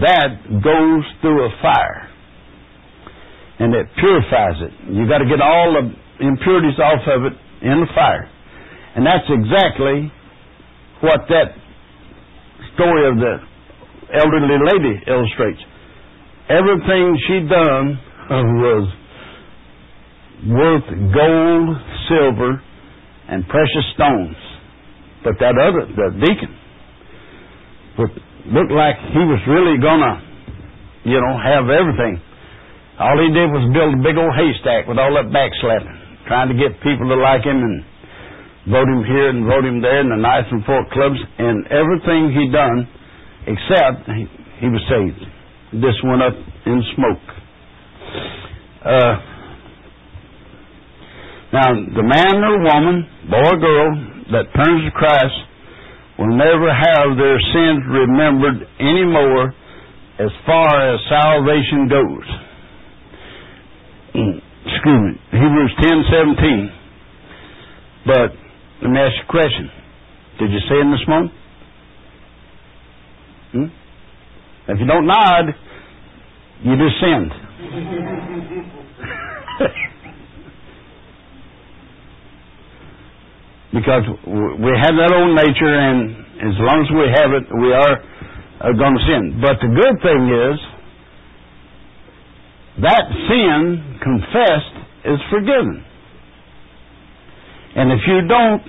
that 0.00 0.30
goes 0.62 1.04
through 1.20 1.46
a 1.46 1.50
fire. 1.60 2.08
And 3.58 3.74
it 3.74 3.86
purifies 3.98 4.58
it. 4.62 4.72
You've 4.94 5.08
got 5.08 5.18
to 5.18 5.28
get 5.28 5.40
all 5.40 5.74
the 5.74 6.24
impurities 6.24 6.78
off 6.78 7.02
of 7.06 7.24
it 7.26 7.34
in 7.62 7.80
the 7.80 7.90
fire. 7.94 8.30
And 8.96 9.06
that's 9.06 9.26
exactly 9.28 10.12
what 11.00 11.20
that 11.28 11.54
story 12.74 13.08
of 13.08 13.16
the 13.18 13.34
elderly 14.14 14.58
lady 14.72 15.02
illustrates. 15.06 15.60
Everything 16.48 17.16
she 17.26 17.38
done 17.48 17.98
uh, 18.30 18.42
was 18.62 18.84
worth 20.46 20.88
gold, 21.14 21.76
silver, 22.08 22.62
and 23.28 23.46
precious 23.48 23.86
stones. 23.94 24.36
But 25.24 25.34
that 25.40 25.54
other, 25.56 25.86
the 25.86 26.26
deacon, 26.26 26.58
looked 27.98 28.72
like 28.72 28.96
he 29.12 29.22
was 29.22 29.40
really 29.46 29.78
gonna, 29.78 30.20
you 31.04 31.18
know, 31.20 31.34
have 31.38 31.68
everything. 31.68 32.20
All 32.98 33.18
he 33.18 33.32
did 33.32 33.48
was 33.50 33.64
build 33.72 33.98
a 33.98 34.00
big 34.02 34.16
old 34.16 34.32
haystack 34.36 34.86
with 34.86 34.98
all 34.98 35.12
that 35.16 35.32
backslapping, 35.32 36.26
trying 36.28 36.48
to 36.48 36.56
get 36.56 36.76
people 36.80 37.08
to 37.08 37.16
like 37.16 37.42
him 37.42 37.58
and 37.58 37.84
vote 38.70 38.86
him 38.86 39.02
here 39.04 39.28
and 39.30 39.46
vote 39.46 39.64
him 39.64 39.82
there 39.82 40.00
in 40.00 40.08
the 40.08 40.16
knife 40.16 40.46
and 40.50 40.64
fork 40.64 40.88
clubs 40.90 41.18
and 41.38 41.66
everything 41.66 42.30
he 42.30 42.46
done 42.52 42.86
except 43.46 44.06
he, 44.06 44.26
he 44.60 44.68
was 44.70 44.82
saved. 44.86 45.22
This 45.82 45.96
went 46.04 46.22
up 46.22 46.36
in 46.66 46.78
smoke. 46.94 47.26
Uh, 48.84 49.14
now, 51.52 51.68
the 51.74 52.02
man 52.06 52.36
or 52.40 52.62
woman, 52.62 53.08
boy 53.28 53.44
or 53.44 53.58
girl, 53.58 53.88
that 54.32 54.46
turns 54.56 54.84
to 54.84 54.90
Christ 54.94 55.51
will 56.18 56.36
never 56.36 56.68
have 56.72 57.16
their 57.16 57.38
sins 57.52 57.80
remembered 57.88 58.68
anymore 58.80 59.54
as 60.18 60.30
far 60.46 60.94
as 60.94 61.00
salvation 61.08 61.88
goes. 61.88 62.28
Mm, 64.14 64.40
excuse 64.66 65.00
me, 65.00 65.12
Hebrews 65.32 65.72
ten 65.80 66.04
seventeen. 66.12 66.70
But 68.04 68.30
let 68.82 68.90
me 68.90 68.98
ask 68.98 69.14
you 69.16 69.24
a 69.24 69.30
question. 69.30 69.70
Did 70.38 70.50
you 70.50 70.60
sin 70.68 70.90
this 70.90 71.08
morning? 71.08 71.32
Hmm? 73.52 73.68
If 74.68 74.80
you 74.80 74.86
don't 74.86 75.06
nod, 75.06 75.54
you 76.62 76.76
just 76.76 77.00
sinned. 77.00 78.78
because 83.72 84.04
we 84.28 84.72
have 84.76 84.94
that 85.00 85.12
old 85.16 85.32
nature, 85.32 85.72
and 85.72 86.12
as 86.44 86.56
long 86.60 86.84
as 86.84 86.90
we 86.92 87.08
have 87.08 87.32
it, 87.32 87.44
we 87.56 87.72
are, 87.72 87.96
uh, 87.96 88.68
are 88.68 88.76
going 88.76 88.94
to 88.94 89.04
sin. 89.08 89.40
But 89.40 89.56
the 89.64 89.72
good 89.72 89.96
thing 90.04 90.22
is 90.28 90.56
that 92.84 93.04
sin 93.28 93.98
confessed 94.00 94.76
is 95.08 95.20
forgiven. 95.32 95.84
And 97.74 97.92
if 97.92 98.00
you 98.06 98.28
don't 98.28 98.64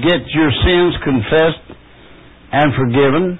get 0.00 0.24
your 0.32 0.50
sins 0.64 0.92
confessed 1.04 1.66
and 2.52 2.72
forgiven, 2.74 3.38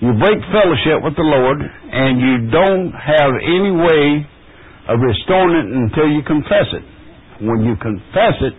you 0.00 0.12
break 0.20 0.36
fellowship 0.52 1.00
with 1.00 1.16
the 1.16 1.24
Lord, 1.24 1.62
and 1.62 2.20
you 2.20 2.50
don't 2.50 2.92
have 2.92 3.32
any 3.40 3.72
way 3.72 4.26
of 4.88 5.00
restoring 5.00 5.56
it 5.56 5.68
until 5.72 6.10
you 6.10 6.20
confess 6.26 6.68
it. 6.76 6.84
When 7.40 7.64
you 7.64 7.76
confess 7.80 8.36
it, 8.42 8.52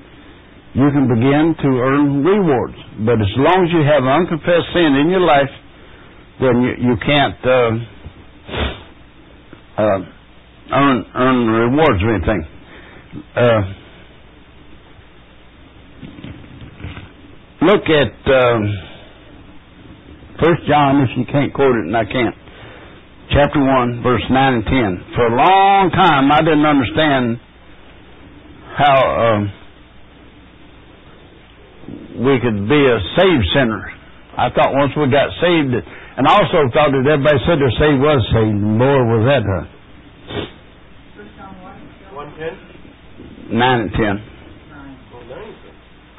you 0.73 0.89
can 0.89 1.07
begin 1.07 1.55
to 1.61 1.67
earn 1.67 2.23
rewards. 2.23 2.75
But 3.05 3.21
as 3.21 3.29
long 3.37 3.65
as 3.65 3.71
you 3.71 3.85
have 3.85 4.03
unconfessed 4.03 4.73
sin 4.73 4.95
in 4.95 5.09
your 5.09 5.21
life, 5.21 5.49
then 6.41 6.61
you, 6.61 6.71
you 6.81 6.95
can't 6.97 7.37
uh, 7.45 7.71
uh, 9.77 9.99
earn 10.73 11.05
earn 11.13 11.47
rewards 11.47 12.01
or 12.01 12.15
anything. 12.15 12.47
Uh, 13.35 13.61
look 17.61 17.83
at 17.85 18.33
um, 18.33 18.73
First 20.41 20.65
John, 20.67 21.01
if 21.01 21.09
you 21.15 21.25
can't 21.31 21.53
quote 21.53 21.75
it, 21.75 21.85
and 21.85 21.95
I 21.95 22.05
can't. 22.05 22.35
Chapter 23.29 23.59
one, 23.63 24.01
verse 24.01 24.23
nine 24.29 24.55
and 24.55 24.65
ten. 24.65 25.05
For 25.15 25.27
a 25.27 25.35
long 25.35 25.91
time, 25.91 26.31
I 26.31 26.41
didn't 26.41 26.65
understand 26.65 27.39
how. 28.75 29.62
We 32.23 32.39
could 32.39 32.69
be 32.69 32.81
a 32.87 32.97
saved 33.19 33.45
sinner. 33.53 33.83
I 34.37 34.49
thought 34.49 34.71
once 34.73 34.95
we 34.95 35.11
got 35.11 35.29
saved, 35.43 35.75
and 35.75 36.25
I 36.27 36.31
also 36.31 36.71
thought 36.73 36.89
that 36.95 37.03
everybody 37.05 37.37
said 37.45 37.59
they're 37.59 37.77
saved 37.77 37.99
was 37.99 38.23
saved. 38.31 38.63
Boy, 38.79 38.99
was 39.11 39.23
that 39.27 39.43
her. 39.43 39.63
Nine 43.51 43.79
and 43.81 43.91
ten. 43.91 44.15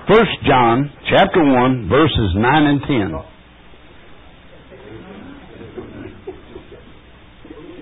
First 0.06 0.36
John 0.46 0.92
chapter 1.08 1.42
one 1.42 1.88
verses 1.88 2.36
nine 2.36 2.64
and 2.68 2.80
ten. 2.84 3.08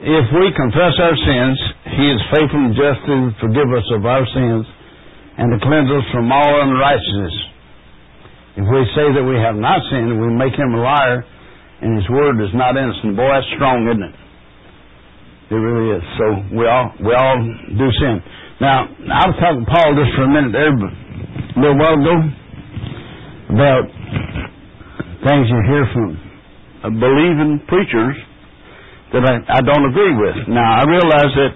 If 0.03 0.27
we 0.35 0.51
confess 0.55 0.95
our 0.99 1.17
sins, 1.27 1.59
He 1.99 2.07
is 2.11 2.21
faithful 2.31 2.59
and 2.59 2.75
just 2.75 3.01
to 3.07 3.31
forgive 3.41 3.71
us 3.71 3.87
of 3.95 4.07
our 4.07 4.27
sins 4.35 4.67
and 5.39 5.53
to 5.53 5.59
cleanse 5.67 5.91
us 5.91 6.07
from 6.13 6.31
all 6.31 6.63
unrighteousness. 6.63 7.52
If 8.53 8.69
we 8.69 8.81
say 8.93 9.07
that 9.17 9.25
we 9.25 9.41
have 9.41 9.57
not 9.57 9.81
sinned, 9.89 10.13
we 10.13 10.29
make 10.29 10.53
him 10.53 10.77
a 10.77 10.81
liar, 10.81 11.25
and 11.81 11.97
his 11.97 12.09
word 12.13 12.37
is 12.45 12.53
not 12.53 12.77
innocent. 12.77 13.17
boy, 13.17 13.29
that's 13.33 13.49
strong, 13.57 13.89
isn't 13.89 14.05
it? 14.05 14.17
It 15.53 15.61
really 15.61 15.97
is. 15.97 16.05
So 16.17 16.25
we 16.57 16.65
all 16.69 16.93
we 17.01 17.13
all 17.13 17.37
do 17.77 17.87
sin. 18.01 18.21
Now, 18.61 18.89
I 18.89 19.23
was 19.29 19.37
talking 19.41 19.65
to 19.65 19.69
Paul 19.69 19.89
just 19.97 20.13
for 20.17 20.25
a 20.25 20.33
minute 20.33 20.53
there, 20.53 20.71
a 20.73 21.59
little 21.61 21.77
while 21.81 21.97
ago, 21.97 22.17
about 23.57 23.85
things 25.27 25.45
you 25.49 25.61
hear 25.67 25.85
from 25.93 26.09
uh, 26.85 26.91
believing 26.95 27.61
preachers 27.69 28.17
that 29.13 29.25
I, 29.29 29.59
I 29.59 29.61
don't 29.61 29.87
agree 29.93 30.15
with. 30.17 30.49
Now, 30.49 30.81
I 30.81 30.85
realize 30.89 31.33
that 31.37 31.53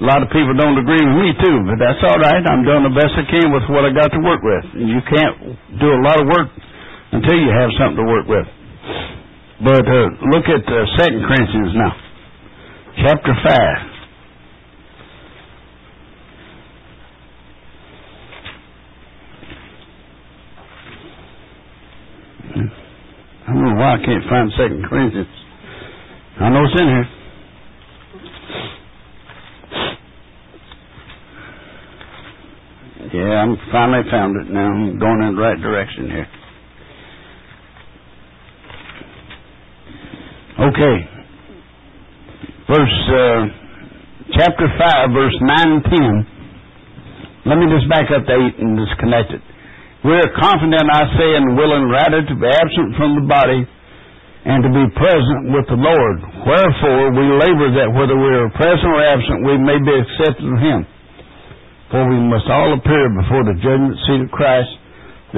a 0.00 0.04
lot 0.04 0.22
of 0.22 0.28
people 0.34 0.54
don't 0.58 0.78
agree 0.78 1.00
with 1.02 1.16
me 1.22 1.28
too, 1.38 1.56
but 1.70 1.78
that's 1.78 2.02
all 2.02 2.18
right. 2.18 2.42
I'm 2.42 2.64
doing 2.66 2.82
the 2.84 2.94
best 2.96 3.14
I 3.14 3.24
can 3.30 3.52
with 3.54 3.64
what 3.70 3.84
I 3.86 3.92
got 3.94 4.10
to 4.12 4.20
work 4.20 4.42
with. 4.42 4.64
And 4.74 4.88
You 4.90 5.00
can't 5.06 5.36
do 5.80 5.88
a 5.94 6.00
lot 6.02 6.18
of 6.20 6.26
work 6.26 6.48
until 7.12 7.38
you 7.38 7.50
have 7.54 7.70
something 7.78 8.02
to 8.02 8.08
work 8.10 8.26
with. 8.26 8.46
But 9.62 9.86
uh, 9.86 10.06
look 10.34 10.46
at 10.50 10.64
uh, 10.66 10.76
Second 10.98 11.22
Corinthians 11.26 11.72
now, 11.78 11.92
chapter 13.06 13.34
five. 13.46 13.78
I 23.46 23.52
don't 23.52 23.64
know 23.64 23.76
why 23.76 23.94
I 23.94 24.04
can't 24.04 24.24
find 24.28 24.50
Second 24.56 24.86
Corinthians. 24.88 25.28
I 26.40 26.48
know 26.50 26.64
it's 26.64 26.80
in 26.80 26.88
here. 26.88 27.08
Yeah, 33.14 33.46
I'm 33.46 33.54
finally 33.70 34.02
found 34.10 34.34
it 34.42 34.50
now. 34.50 34.74
I'm 34.74 34.98
going 34.98 35.22
in 35.22 35.38
the 35.38 35.40
right 35.40 35.54
direction 35.54 36.10
here. 36.10 36.26
Okay. 40.66 40.96
Verse 42.66 42.98
uh, 43.14 43.40
chapter 44.34 44.66
five, 44.82 45.14
verse 45.14 45.38
nine 45.46 45.78
and 45.78 45.84
ten. 45.86 46.12
Let 47.46 47.62
me 47.62 47.70
just 47.70 47.86
back 47.86 48.10
up 48.10 48.26
to 48.26 48.34
eight 48.34 48.58
and 48.58 48.74
just 48.82 48.98
connect 48.98 49.30
it. 49.30 49.42
We 50.02 50.18
are 50.18 50.30
confident, 50.34 50.82
I 50.90 51.06
say, 51.14 51.28
and 51.38 51.54
willing 51.54 51.86
rather 51.94 52.18
to 52.18 52.34
be 52.34 52.48
absent 52.50 52.98
from 52.98 53.14
the 53.14 53.24
body 53.30 53.62
and 54.42 54.58
to 54.66 54.70
be 54.74 54.84
present 54.98 55.54
with 55.54 55.70
the 55.70 55.78
Lord. 55.78 56.16
Wherefore 56.50 57.14
we 57.14 57.24
labor 57.30 57.78
that 57.78 57.94
whether 57.94 58.18
we 58.18 58.30
are 58.42 58.50
present 58.58 58.90
or 58.90 59.06
absent, 59.06 59.46
we 59.46 59.54
may 59.62 59.78
be 59.78 59.94
accepted 60.02 60.50
of 60.50 60.58
Him. 60.58 60.82
For 61.94 62.02
we 62.10 62.18
must 62.26 62.50
all 62.50 62.74
appear 62.74 63.06
before 63.22 63.46
the 63.46 63.54
judgment 63.62 63.94
seat 64.02 64.26
of 64.26 64.30
Christ, 64.34 64.66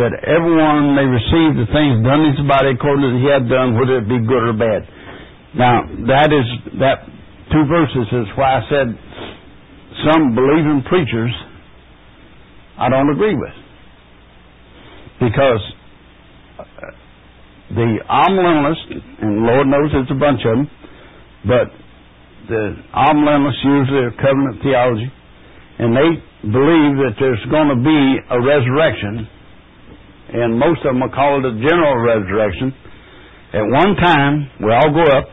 that 0.01 0.25
everyone 0.25 0.97
may 0.97 1.05
receive 1.05 1.53
the 1.53 1.69
things 1.69 2.01
done 2.01 2.25
in 2.25 2.33
his 2.33 2.49
body 2.49 2.73
according 2.73 3.13
as 3.13 3.17
he 3.21 3.29
had 3.29 3.45
done, 3.45 3.77
whether 3.77 4.01
it 4.01 4.09
be 4.09 4.17
good 4.25 4.41
or 4.41 4.57
bad. 4.57 4.89
Now, 5.53 5.85
that 6.09 6.33
is, 6.33 6.49
that 6.81 7.05
two 7.53 7.61
verses 7.69 8.09
is 8.09 8.29
why 8.41 8.57
I 8.57 8.63
said 8.73 8.89
some 10.09 10.33
believing 10.33 10.81
preachers 10.89 11.33
I 12.81 12.89
don't 12.89 13.13
agree 13.13 13.37
with. 13.37 13.57
Because 15.21 15.61
uh, 16.57 16.65
the 17.77 18.01
amillennialists, 18.01 18.97
and 19.21 19.45
Lord 19.45 19.69
knows 19.69 19.93
it's 19.93 20.11
a 20.11 20.17
bunch 20.17 20.41
of 20.41 20.57
them, 20.57 20.71
but 21.45 21.69
the 22.49 22.81
amillennialists 22.97 23.61
use 23.61 23.89
their 23.93 24.11
covenant 24.13 24.63
theology, 24.65 25.13
and 25.79 25.97
they 25.97 26.11
believe 26.43 26.97
that 27.05 27.15
there's 27.21 27.45
going 27.51 27.69
to 27.69 27.81
be 27.81 28.19
a 28.31 28.39
resurrection, 28.41 29.29
and 30.33 30.59
most 30.59 30.79
of 30.85 30.95
them 30.95 31.01
will 31.01 31.11
call 31.11 31.39
it 31.39 31.45
a 31.45 31.55
general 31.61 31.97
resurrection. 32.01 32.73
At 33.53 33.63
one 33.63 33.97
time, 33.97 34.51
we 34.61 34.73
all 34.73 34.91
go 34.93 35.05
up 35.05 35.29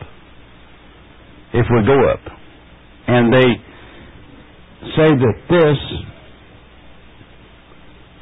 if 1.54 1.66
we 1.70 1.86
go 1.86 2.08
up. 2.10 2.20
And 3.06 3.32
they 3.32 3.48
say 4.96 5.08
that 5.08 5.36
this 5.48 5.78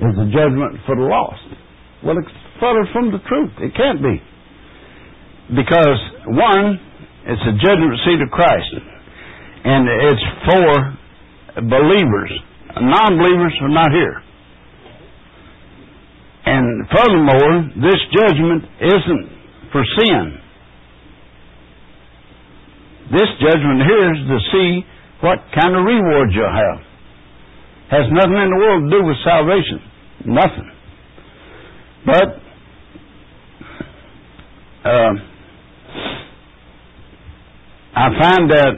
is 0.06 0.14
the 0.16 0.30
judgment 0.32 0.78
for 0.86 0.96
the 0.96 1.02
lost. 1.02 1.42
Well, 2.04 2.16
it's 2.18 2.28
further 2.60 2.86
from 2.92 3.12
the 3.12 3.18
truth. 3.28 3.50
It 3.58 3.74
can't 3.74 4.02
be. 4.02 4.20
Because, 5.54 5.98
one, 6.26 6.80
it's 7.26 7.42
a 7.42 7.52
judgment 7.62 7.98
seat 8.04 8.20
of 8.22 8.30
Christ, 8.30 8.74
and 9.64 9.88
it's 9.88 10.24
for 10.46 10.98
believers 11.56 12.32
non 12.80 13.18
believers 13.18 13.52
are 13.60 13.68
not 13.68 13.92
here. 13.92 14.22
And 16.44 16.88
furthermore, 16.88 17.70
this 17.76 18.00
judgment 18.14 18.64
isn't 18.80 19.28
for 19.70 19.82
sin. 19.98 20.38
This 23.12 23.28
judgment 23.40 23.82
here 23.86 24.12
is 24.14 24.20
to 24.26 24.38
see 24.52 24.80
what 25.20 25.38
kind 25.54 25.76
of 25.76 25.84
reward 25.84 26.30
you'll 26.32 26.50
have. 26.50 26.80
Has 27.90 28.06
nothing 28.10 28.32
in 28.32 28.50
the 28.50 28.56
world 28.56 28.90
to 28.90 28.98
do 28.98 29.04
with 29.04 29.16
salvation. 29.24 29.80
Nothing. 30.24 30.70
But 32.06 32.28
uh, 34.84 35.12
I 37.94 38.08
find 38.18 38.50
that 38.50 38.74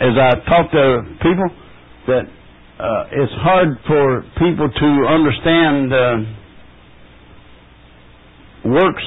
as 0.00 0.12
I 0.18 0.34
talk 0.50 0.70
to 0.72 1.02
people 1.22 1.65
that 2.06 2.24
uh, 2.78 3.04
it's 3.10 3.32
hard 3.40 3.68
for 3.86 4.22
people 4.36 4.68
to 4.68 4.88
understand 5.08 5.92
uh, 5.92 6.16
works 8.68 9.06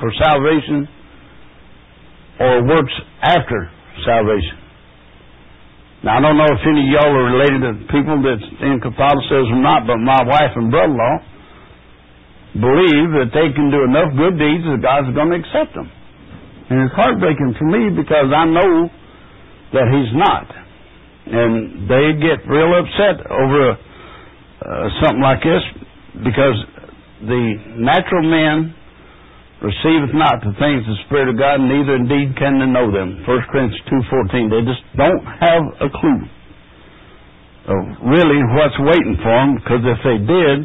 for 0.00 0.10
salvation 0.22 0.88
or 2.40 2.66
works 2.66 2.94
after 3.22 3.70
salvation. 4.06 4.56
Now, 6.06 6.18
I 6.18 6.20
don't 6.22 6.38
know 6.38 6.46
if 6.46 6.62
any 6.62 6.86
of 6.86 6.90
y'all 6.94 7.10
are 7.10 7.28
related 7.34 7.60
to 7.66 7.72
people 7.90 8.22
that's 8.22 8.48
in 8.62 8.78
Catholicism 8.78 9.58
or 9.58 9.62
not, 9.66 9.82
but 9.86 9.98
my 9.98 10.22
wife 10.22 10.54
and 10.54 10.70
brother-in-law 10.70 11.16
believe 12.54 13.08
that 13.18 13.30
they 13.34 13.50
can 13.50 13.68
do 13.74 13.82
enough 13.82 14.14
good 14.14 14.38
deeds 14.38 14.62
that 14.70 14.78
God's 14.78 15.10
going 15.12 15.34
to 15.34 15.38
accept 15.42 15.74
them. 15.74 15.90
And 16.70 16.86
it's 16.86 16.94
heartbreaking 16.94 17.58
for 17.58 17.66
me 17.66 17.90
because 17.90 18.30
I 18.30 18.46
know 18.46 18.86
that 19.74 19.86
He's 19.90 20.14
not 20.14 20.46
and 21.30 21.88
they 21.88 22.16
get 22.20 22.44
real 22.48 22.72
upset 22.78 23.24
over 23.30 23.72
uh, 23.72 24.88
something 25.02 25.22
like 25.22 25.42
this 25.44 25.62
because 26.24 26.58
the 27.22 27.44
natural 27.78 28.24
man 28.24 28.74
receiveth 29.62 30.14
not 30.14 30.38
the 30.40 30.54
things 30.58 30.86
of 30.86 30.94
the 30.94 31.02
Spirit 31.10 31.28
of 31.34 31.36
God, 31.38 31.58
neither 31.58 31.98
indeed 31.98 32.38
can 32.38 32.62
they 32.62 32.70
know 32.70 32.90
them. 32.94 33.26
1 33.26 33.50
Corinthians 33.50 33.82
2.14. 33.90 34.50
They 34.54 34.62
just 34.62 34.82
don't 34.94 35.24
have 35.42 35.62
a 35.82 35.90
clue 35.90 36.22
of 37.68 37.80
really 38.06 38.38
what's 38.54 38.78
waiting 38.78 39.18
for 39.18 39.34
them, 39.34 39.58
because 39.58 39.82
if 39.82 40.00
they 40.06 40.18
did, 40.22 40.56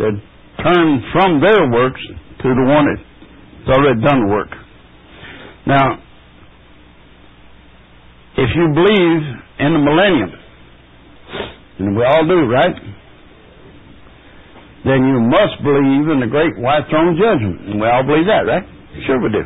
they'd 0.00 0.20
turn 0.64 0.88
from 1.12 1.40
their 1.44 1.68
works 1.70 2.00
to 2.42 2.48
the 2.48 2.66
one 2.66 2.88
that's 2.88 3.68
already 3.68 4.00
done 4.00 4.26
the 4.26 4.30
work. 4.32 4.52
Now, 5.66 6.00
if 8.36 8.50
you 8.56 8.66
believe 8.74 9.45
in 9.58 9.72
the 9.72 9.78
millennium. 9.78 10.30
And 11.78 11.96
we 11.96 12.04
all 12.04 12.26
do, 12.26 12.46
right? 12.48 12.76
then 14.86 15.02
you 15.02 15.18
must 15.18 15.58
believe 15.66 16.06
in 16.14 16.22
the 16.22 16.30
great 16.30 16.54
white 16.62 16.86
throne 16.86 17.18
judgment. 17.18 17.58
And 17.66 17.82
we 17.82 17.86
all 17.90 18.06
believe 18.06 18.30
that, 18.30 18.46
right? 18.46 18.62
Sure 19.02 19.18
we 19.18 19.34
do. 19.34 19.42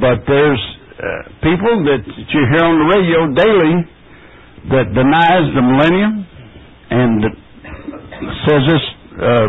But 0.00 0.24
there's 0.24 0.62
uh, 0.96 1.22
people 1.44 1.84
that 1.84 2.00
you 2.00 2.42
hear 2.48 2.64
on 2.64 2.80
the 2.80 2.88
radio 2.88 3.20
daily 3.36 3.76
that 4.72 4.86
denies 4.96 5.46
the 5.52 5.60
millennium 5.60 6.24
and 6.90 7.20
says 8.48 8.62
this 8.72 8.84
uh, 9.20 9.48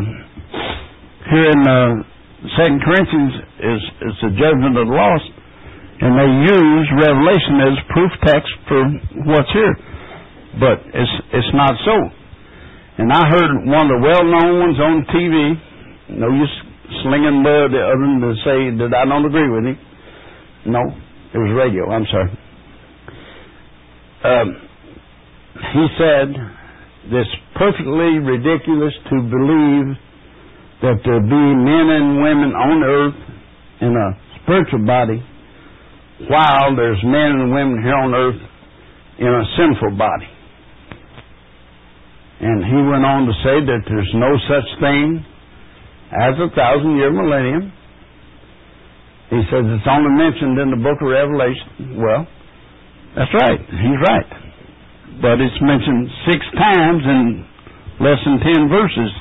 here 1.31 1.47
in 1.47 1.61
uh, 1.63 2.03
Second 2.59 2.83
Corinthians 2.83 3.33
is 3.63 3.81
is 4.03 4.15
the 4.19 4.31
judgment 4.35 4.75
of 4.75 4.91
the 4.91 4.93
lost, 4.93 5.31
and 6.01 6.11
they 6.17 6.31
use 6.49 6.87
Revelation 6.97 7.55
as 7.61 7.75
proof 7.93 8.11
text 8.25 8.51
for 8.67 8.81
what's 9.29 9.51
here, 9.53 9.75
but 10.59 10.77
it's 10.93 11.15
it's 11.33 11.53
not 11.53 11.73
so. 11.85 11.95
And 12.97 13.11
I 13.11 13.29
heard 13.29 13.51
one 13.65 13.89
of 13.89 13.97
the 13.97 14.01
well-known 14.05 14.59
ones 14.59 14.79
on 14.79 15.05
TV. 15.09 16.17
No 16.19 16.29
use 16.29 16.55
slinging 17.01 17.41
mud 17.41 17.73
other 17.73 18.05
than 18.05 18.21
to 18.21 18.33
say 18.45 18.57
that 18.77 18.93
I 18.93 19.05
don't 19.05 19.25
agree 19.25 19.49
with 19.49 19.65
him. 19.65 19.77
No, 20.65 20.81
it 21.33 21.37
was 21.37 21.51
radio. 21.57 21.89
I'm 21.89 22.05
sorry. 22.05 22.31
Um, 24.23 24.47
he 25.73 25.83
said 25.97 26.27
it's 27.11 27.35
perfectly 27.55 28.19
ridiculous 28.21 28.93
to 29.09 29.15
believe 29.25 29.87
that 30.81 30.99
there 31.05 31.21
be 31.21 31.45
men 31.55 31.87
and 31.89 32.21
women 32.21 32.51
on 32.53 32.83
earth 32.83 33.19
in 33.81 33.95
a 33.95 34.07
spiritual 34.43 34.85
body 34.85 35.23
while 36.29 36.75
there's 36.75 37.01
men 37.03 37.39
and 37.39 37.53
women 37.53 37.81
here 37.83 37.95
on 37.95 38.13
earth 38.13 38.41
in 39.19 39.27
a 39.27 39.43
sinful 39.57 39.97
body. 39.97 40.29
And 42.43 42.59
he 42.65 42.79
went 42.91 43.07
on 43.07 43.23
to 43.23 43.33
say 43.39 43.55
that 43.63 43.81
there's 43.87 44.13
no 44.15 44.35
such 44.51 44.67
thing 44.83 45.23
as 46.11 46.35
a 46.43 46.49
thousand 46.51 46.99
year 46.99 47.11
millennium. 47.11 47.71
He 49.31 49.41
says 49.47 49.63
it's 49.63 49.87
only 49.87 50.13
mentioned 50.13 50.59
in 50.59 50.69
the 50.75 50.81
book 50.83 50.99
of 50.99 51.07
Revelation. 51.07 51.97
Well, 51.97 52.27
that's 53.15 53.31
right. 53.33 53.57
He's 53.57 53.99
right. 54.03 54.29
But 55.23 55.39
it's 55.39 55.57
mentioned 55.61 56.09
six 56.27 56.41
times 56.59 57.01
in 57.05 57.47
less 58.03 58.19
than 58.27 58.37
ten 58.43 58.67
verses. 58.67 59.11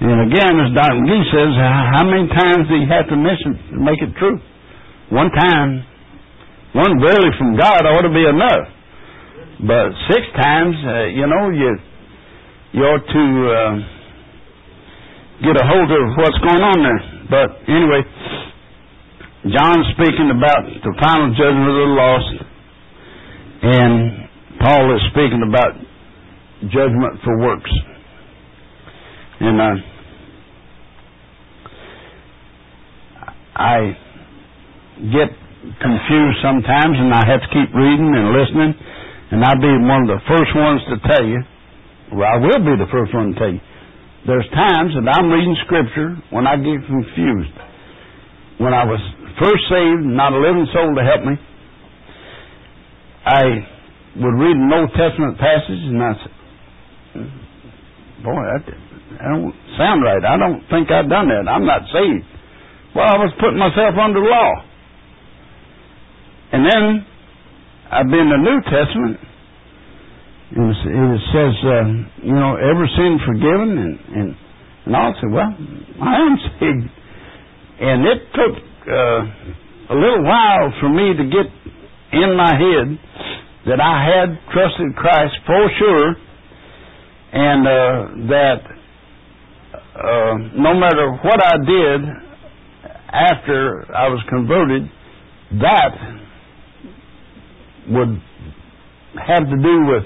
And 0.00 0.32
again, 0.32 0.54
as 0.64 0.72
Dr. 0.72 0.96
McGee 0.96 1.26
says, 1.28 1.50
how 1.60 2.04
many 2.08 2.24
times 2.32 2.68
do 2.70 2.78
you 2.80 2.88
have 2.88 3.08
to 3.12 3.16
mention 3.20 3.58
to 3.74 3.78
make 3.80 4.00
it 4.00 4.16
true? 4.16 4.40
One 5.10 5.28
time. 5.34 5.84
One 6.72 7.00
barely 7.00 7.30
from 7.36 7.56
God 7.56 7.82
ought 7.86 8.02
to 8.02 8.14
be 8.14 8.24
enough. 8.24 8.68
But 9.66 9.90
six 10.08 10.22
times, 10.40 10.76
uh, 10.86 11.04
you 11.10 11.26
know, 11.26 11.50
you 11.50 11.76
you 12.72 12.82
ought 12.84 13.02
to 13.02 13.24
uh, 13.50 13.74
get 15.42 15.56
a 15.60 15.66
hold 15.66 15.90
of 15.90 16.16
what's 16.16 16.38
going 16.38 16.62
on 16.62 16.78
there. 16.82 17.02
But 17.28 17.50
anyway, 17.68 18.02
John's 19.50 19.86
speaking 19.98 20.30
about 20.30 20.64
the 20.64 20.94
final 21.00 21.34
judgment 21.34 21.68
of 21.68 21.74
the 21.74 21.90
lost, 21.98 22.34
and 23.62 24.28
Paul 24.60 24.94
is 24.94 25.02
speaking 25.10 25.42
about 25.46 25.72
judgment 26.70 27.20
for 27.24 27.38
works. 27.38 27.70
And 29.40 29.60
uh, 29.60 29.74
I 33.56 33.96
get 35.12 35.39
confused 35.60 36.38
sometimes, 36.40 36.96
and 36.96 37.12
I 37.12 37.24
have 37.28 37.40
to 37.44 37.50
keep 37.52 37.70
reading 37.74 38.10
and 38.16 38.32
listening, 38.32 38.72
and 39.32 39.44
I'll 39.44 39.60
be 39.60 39.70
one 39.70 40.08
of 40.08 40.10
the 40.16 40.22
first 40.26 40.52
ones 40.56 40.80
to 40.88 40.96
tell 41.08 41.24
you 41.24 41.40
well, 42.10 42.26
I 42.26 42.38
will 42.42 42.58
be 42.58 42.74
the 42.74 42.90
first 42.90 43.14
one 43.14 43.32
to 43.32 43.38
tell 43.38 43.52
you. 43.54 43.62
There's 44.26 44.48
times 44.50 44.92
that 44.98 45.06
I'm 45.06 45.30
reading 45.30 45.56
Scripture 45.64 46.18
when 46.30 46.46
I 46.46 46.56
get 46.58 46.82
confused. 46.82 47.54
When 48.58 48.74
I 48.74 48.84
was 48.84 49.00
first 49.38 49.62
saved, 49.70 50.04
not 50.04 50.34
a 50.34 50.40
living 50.42 50.66
soul 50.74 50.90
to 50.92 51.02
help 51.06 51.22
me, 51.24 51.38
I 53.24 53.44
would 54.20 54.36
read 54.42 54.56
an 54.58 54.70
Old 54.74 54.90
Testament 54.92 55.38
passage 55.38 55.82
and 55.86 56.02
I 56.02 56.12
said, 56.18 56.34
Boy, 58.26 58.42
that, 58.52 58.62
that 58.66 59.28
don't 59.30 59.54
sound 59.78 60.02
right. 60.02 60.20
I 60.20 60.36
don't 60.36 60.60
think 60.68 60.90
I've 60.90 61.08
done 61.08 61.30
that. 61.30 61.48
I'm 61.48 61.64
not 61.64 61.86
saved. 61.94 62.26
Well, 62.92 63.06
I 63.06 63.16
was 63.16 63.32
putting 63.40 63.56
myself 63.56 63.94
under 63.96 64.20
law. 64.20 64.50
And 66.52 66.66
then 66.66 67.06
I've 67.90 68.10
been 68.10 68.28
the 68.30 68.38
New 68.38 68.60
Testament. 68.66 69.18
And 70.52 70.70
it 71.14 71.22
says, 71.30 71.54
uh, 71.62 72.26
you 72.26 72.34
know, 72.34 72.56
every 72.56 72.90
sin 72.96 73.18
forgiven, 73.24 73.78
and 73.78 73.98
and 74.16 74.36
and 74.86 74.96
I 74.96 75.12
said, 75.20 75.30
well, 75.30 75.54
I 76.02 76.16
am 76.16 76.36
saved, 76.58 76.90
and 77.80 78.06
it 78.06 78.20
took 78.34 78.56
uh, 78.88 79.94
a 79.94 79.94
little 79.94 80.24
while 80.24 80.72
for 80.80 80.88
me 80.88 81.14
to 81.16 81.24
get 81.30 81.46
in 82.12 82.36
my 82.36 82.50
head 82.50 82.98
that 83.66 83.80
I 83.80 84.02
had 84.02 84.38
trusted 84.52 84.96
Christ 84.96 85.34
for 85.46 85.70
sure, 85.78 86.16
and 87.32 87.66
uh, 87.66 87.70
that 88.26 88.60
uh, 89.94 90.34
no 90.56 90.74
matter 90.74 91.12
what 91.22 91.40
I 91.44 91.56
did 91.58 92.00
after 93.12 93.86
I 93.94 94.08
was 94.08 94.20
converted, 94.28 94.90
that 95.60 95.94
would 97.88 98.20
have 99.18 99.44
to 99.48 99.56
do 99.56 99.74
with 99.86 100.04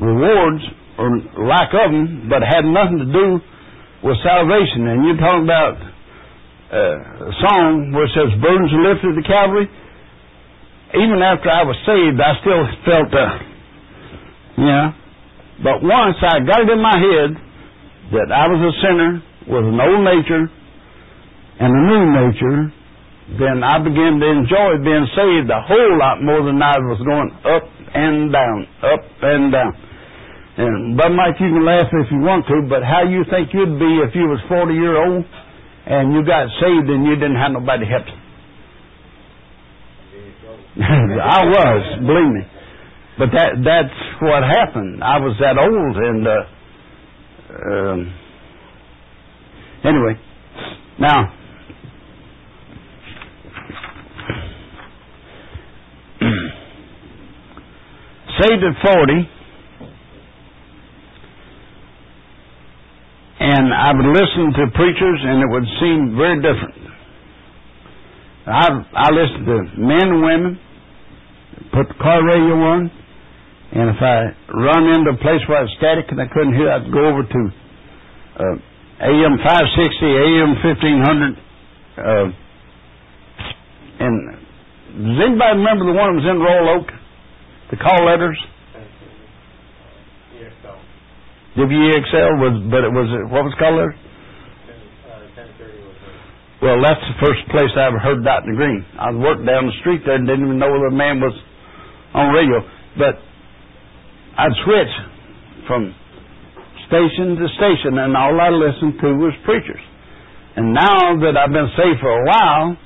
rewards 0.00 0.62
or 0.98 1.08
lack 1.46 1.72
of 1.72 1.90
them, 1.90 2.28
but 2.28 2.42
had 2.42 2.64
nothing 2.64 2.98
to 2.98 3.10
do 3.12 3.40
with 4.04 4.16
salvation. 4.22 4.86
And 4.86 5.04
you're 5.06 5.16
talking 5.16 5.44
about 5.44 5.74
uh, 6.72 7.28
a 7.28 7.34
song 7.40 7.92
where 7.92 8.04
it 8.04 8.12
says, 8.14 8.30
Burdens 8.40 8.72
are 8.72 8.84
lifted 8.92 9.12
to 9.16 9.24
Calvary. 9.26 9.68
Even 10.94 11.22
after 11.24 11.48
I 11.48 11.64
was 11.64 11.76
saved, 11.88 12.20
I 12.20 12.32
still 12.44 12.64
felt, 12.84 13.10
uh, 13.14 13.38
yeah. 14.60 14.92
But 15.64 15.80
once 15.80 16.16
I 16.20 16.40
got 16.44 16.60
it 16.60 16.68
in 16.68 16.82
my 16.82 16.98
head 16.98 17.30
that 18.12 18.28
I 18.28 18.44
was 18.48 18.60
a 18.60 18.74
sinner 18.84 19.10
with 19.48 19.64
an 19.64 19.80
old 19.80 20.04
nature 20.04 20.44
and 21.60 21.70
a 21.72 21.82
new 21.88 22.04
nature, 22.12 22.72
then 23.38 23.62
I 23.62 23.78
began 23.78 24.18
to 24.18 24.28
enjoy 24.28 24.82
being 24.82 25.06
saved 25.14 25.48
a 25.50 25.62
whole 25.62 25.98
lot 25.98 26.22
more 26.22 26.42
than 26.42 26.60
I 26.60 26.76
was 26.78 26.98
going 27.06 27.30
up 27.46 27.64
and 27.94 28.32
down, 28.32 28.66
up 28.82 29.04
and 29.22 29.52
down. 29.52 29.72
And 30.58 30.96
Bud 30.96 31.16
Mike, 31.16 31.40
you 31.40 31.48
can 31.48 31.64
laugh 31.64 31.88
if 31.92 32.12
you 32.12 32.20
want 32.20 32.44
to, 32.48 32.66
but 32.68 32.84
how 32.84 33.04
you 33.08 33.24
think 33.30 33.54
you'd 33.54 33.78
be 33.78 34.04
if 34.04 34.12
you 34.14 34.28
was 34.28 34.40
40 34.48 34.74
year 34.74 34.96
old 35.00 35.24
and 35.86 36.12
you 36.12 36.24
got 36.26 36.48
saved 36.60 36.90
and 36.90 37.06
you 37.06 37.14
didn't 37.16 37.36
have 37.40 37.52
nobody 37.52 37.86
help 37.86 38.04
you? 38.06 38.18
I 40.82 41.44
was, 41.44 41.82
believe 42.04 42.32
me. 42.32 42.42
But 43.18 43.28
that 43.32 43.50
that's 43.64 43.98
what 44.22 44.42
happened. 44.42 45.04
I 45.04 45.18
was 45.20 45.36
that 45.40 45.58
old 45.60 45.96
and 45.96 46.26
uh 46.26 46.44
um 47.70 48.14
anyway. 49.84 50.16
Now 50.98 51.32
saved 58.42 58.62
at 58.64 58.76
40 58.82 59.30
and 63.42 63.74
I 63.74 63.90
would 63.90 64.06
listen 64.06 64.54
to 64.54 64.70
preachers, 64.70 65.18
and 65.18 65.42
it 65.42 65.50
would 65.50 65.66
seem 65.82 66.14
very 66.14 66.38
different. 66.38 66.78
I 68.46 68.66
I 68.94 69.08
listened 69.10 69.46
to 69.50 69.58
men 69.82 70.06
and 70.14 70.22
women, 70.22 70.52
put 71.74 71.90
the 71.90 71.98
car 71.98 72.22
radio 72.22 72.54
on, 72.54 72.86
and 73.74 73.90
if 73.90 73.98
I 73.98 74.30
run 74.46 74.94
into 74.94 75.10
a 75.10 75.18
place 75.18 75.42
where 75.50 75.64
it's 75.66 75.74
static 75.74 76.06
and 76.14 76.22
I 76.22 76.30
couldn't 76.30 76.54
hear, 76.54 76.70
I'd 76.70 76.86
go 76.94 77.02
over 77.02 77.26
to 77.26 77.40
uh, 78.38 78.56
AM 79.10 79.34
560, 79.42 80.06
AM 80.06 80.50
1500, 80.62 81.34
uh, 81.98 82.26
and 84.06 84.14
does 85.02 85.18
anybody 85.18 85.54
remember 85.58 85.90
the 85.90 85.98
one 85.98 86.14
that 86.14 86.22
was 86.22 86.28
in 86.30 86.38
Royal 86.38 86.78
Oak? 86.78 87.01
The 87.72 87.80
call 87.80 88.04
letters? 88.04 88.36
WEXL 91.56 92.32
was, 92.36 92.54
but 92.68 92.84
it 92.84 92.92
was 92.92 93.08
what 93.32 93.44
was 93.48 93.56
called? 93.56 93.92
Well, 96.60 96.78
that's 96.84 97.00
the 97.00 97.18
first 97.18 97.42
place 97.50 97.72
I 97.74 97.88
ever 97.88 97.98
heard 97.98 98.22
Dr. 98.22 98.54
Green. 98.54 98.84
I 99.00 99.10
working 99.10 99.48
down 99.48 99.66
the 99.66 99.76
street 99.80 100.04
there 100.04 100.14
and 100.14 100.28
didn't 100.28 100.44
even 100.46 100.60
know 100.60 100.68
the 100.68 100.94
man 100.94 101.18
was 101.18 101.34
on 102.14 102.30
radio. 102.36 102.60
But 102.96 103.18
I'd 104.38 104.54
switch 104.62 104.92
from 105.66 105.96
station 106.86 107.40
to 107.40 107.46
station, 107.56 107.98
and 107.98 108.14
all 108.14 108.38
I 108.38 108.52
listened 108.52 109.00
to 109.00 109.08
was 109.16 109.32
preachers. 109.48 109.80
And 110.54 110.72
now 110.76 111.18
that 111.24 111.34
I've 111.40 111.52
been 111.52 111.72
saved 111.74 111.98
for 112.04 112.12
a 112.14 112.24
while, 112.28 112.76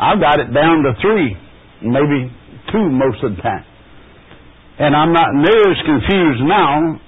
I've 0.00 0.20
got 0.22 0.40
it 0.40 0.54
down 0.54 0.86
to 0.86 0.94
three, 1.02 1.36
maybe 1.82 2.30
two 2.72 2.88
most 2.88 3.22
of 3.26 3.36
the 3.36 3.42
time. 3.42 3.67
And 4.78 4.94
I'm 4.94 5.12
not 5.12 5.34
near 5.34 5.62
as 5.70 5.80
confused 5.84 6.42
now 6.46 7.00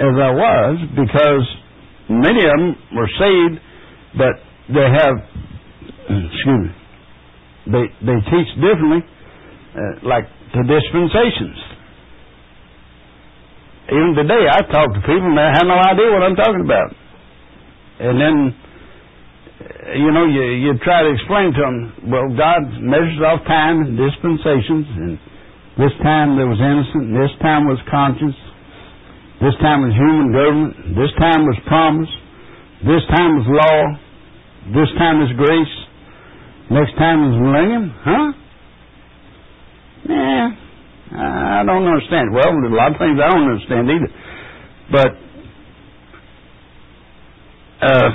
as 0.00 0.14
I 0.16 0.30
was 0.34 0.74
because 0.98 1.44
many 2.08 2.42
of 2.42 2.50
them 2.50 2.74
were 2.96 3.10
saved, 3.14 3.60
but 4.18 4.34
they 4.74 4.88
have, 4.90 5.14
excuse 6.10 6.60
me, 6.66 6.70
they 7.70 7.84
they 8.02 8.18
teach 8.26 8.50
differently, 8.58 9.06
uh, 9.06 10.02
like 10.02 10.26
the 10.50 10.66
dispensations. 10.66 11.58
Even 13.90 14.14
today, 14.18 14.50
I 14.50 14.62
talk 14.66 14.90
to 14.90 15.00
people 15.06 15.30
and 15.30 15.38
they 15.38 15.46
have 15.46 15.66
no 15.66 15.78
idea 15.78 16.10
what 16.10 16.22
I'm 16.22 16.34
talking 16.34 16.62
about. 16.62 16.90
And 18.00 18.14
then, 18.18 18.36
uh, 18.50 19.92
you 19.94 20.10
know, 20.10 20.26
you 20.26 20.42
you 20.58 20.72
try 20.82 21.02
to 21.06 21.10
explain 21.14 21.52
to 21.54 21.60
them, 21.60 22.10
well, 22.10 22.26
God 22.34 22.82
measures 22.82 23.22
off 23.22 23.46
time 23.46 23.86
and 23.86 23.94
dispensations, 23.94 24.86
and 24.90 25.18
this 25.80 25.96
time 26.04 26.36
there 26.36 26.46
was 26.46 26.60
innocent, 26.60 27.16
this 27.16 27.32
time 27.40 27.64
was 27.64 27.80
conscience, 27.88 28.36
this 29.40 29.56
time 29.64 29.80
was 29.80 29.96
human 29.96 30.28
government, 30.28 30.76
this 30.92 31.08
time 31.16 31.48
was 31.48 31.56
promise, 31.64 32.12
this 32.84 33.00
time 33.08 33.40
was 33.40 33.46
law, 33.48 33.80
this 34.76 34.92
time 35.00 35.24
is 35.24 35.32
grace, 35.40 35.74
next 36.68 36.92
time 37.00 37.32
is 37.32 37.34
millennium, 37.40 37.86
huh? 38.04 38.28
Yeah, 40.04 40.48
I 41.16 41.62
don't 41.64 41.88
understand. 41.88 42.28
Well, 42.34 42.52
there's 42.60 42.72
a 42.72 42.76
lot 42.76 42.92
of 42.92 42.98
things 43.00 43.16
I 43.16 43.28
don't 43.32 43.48
understand 43.48 43.84
either. 43.88 44.10
But 44.92 45.10
uh, 47.80 48.10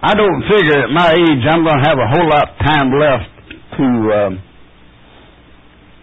I 0.00 0.14
don't 0.14 0.42
figure 0.48 0.80
at 0.80 0.90
my 0.90 1.12
age 1.12 1.42
I'm 1.44 1.64
going 1.64 1.76
to 1.76 1.84
have 1.84 1.98
a 1.98 2.08
whole 2.08 2.28
lot 2.28 2.48
of 2.48 2.58
time 2.64 2.88
left 2.96 3.30
to 3.76 3.86
uh, 4.16 4.47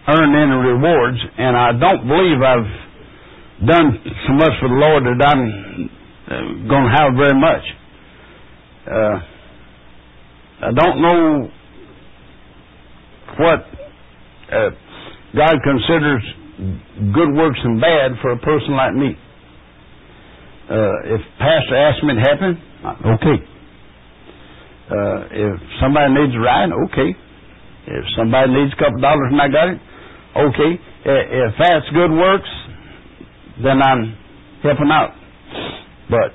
earn 0.08 0.34
any 0.34 0.56
rewards, 0.70 1.18
and 1.38 1.56
I 1.56 1.72
don't 1.72 2.06
believe 2.06 2.42
I've 2.42 3.66
done 3.66 3.98
so 4.26 4.32
much 4.34 4.52
for 4.60 4.68
the 4.68 4.74
Lord 4.74 5.04
that 5.04 5.26
I'm 5.26 5.90
uh, 6.26 6.68
going 6.68 6.84
to 6.84 6.94
have 6.94 7.14
very 7.16 7.38
much. 7.38 7.64
Uh, 8.86 9.18
I 10.62 10.72
don't 10.72 11.02
know 11.02 11.50
what 13.38 13.60
uh, 14.52 14.70
God 15.34 15.56
considers 15.64 16.22
good 17.14 17.34
works 17.34 17.58
and 17.62 17.80
bad 17.80 18.12
for 18.22 18.32
a 18.32 18.38
person 18.38 18.76
like 18.76 18.94
me. 18.94 19.16
Uh, 20.70 21.14
if 21.14 21.20
pastor 21.38 21.76
asks 21.76 22.02
me 22.02 22.14
to 22.14 22.20
help 22.20 22.40
him, 22.40 22.62
okay. 23.06 23.38
Uh, 24.90 25.18
if 25.30 25.60
somebody 25.80 26.14
needs 26.14 26.34
a 26.34 26.38
ride, 26.40 26.70
okay. 26.86 27.14
If 27.86 28.04
somebody 28.16 28.52
needs 28.52 28.72
a 28.72 28.76
couple 28.76 29.00
dollars 29.00 29.28
and 29.30 29.40
I 29.40 29.48
got 29.48 29.68
it, 29.68 29.78
okay. 30.36 30.72
Eh, 31.06 31.10
eh, 31.10 31.48
if 31.48 31.54
that's 31.58 31.88
good 31.94 32.10
works, 32.10 32.48
then 33.62 33.82
I'm 33.82 34.16
helping 34.62 34.90
out. 34.90 35.14
But 36.10 36.32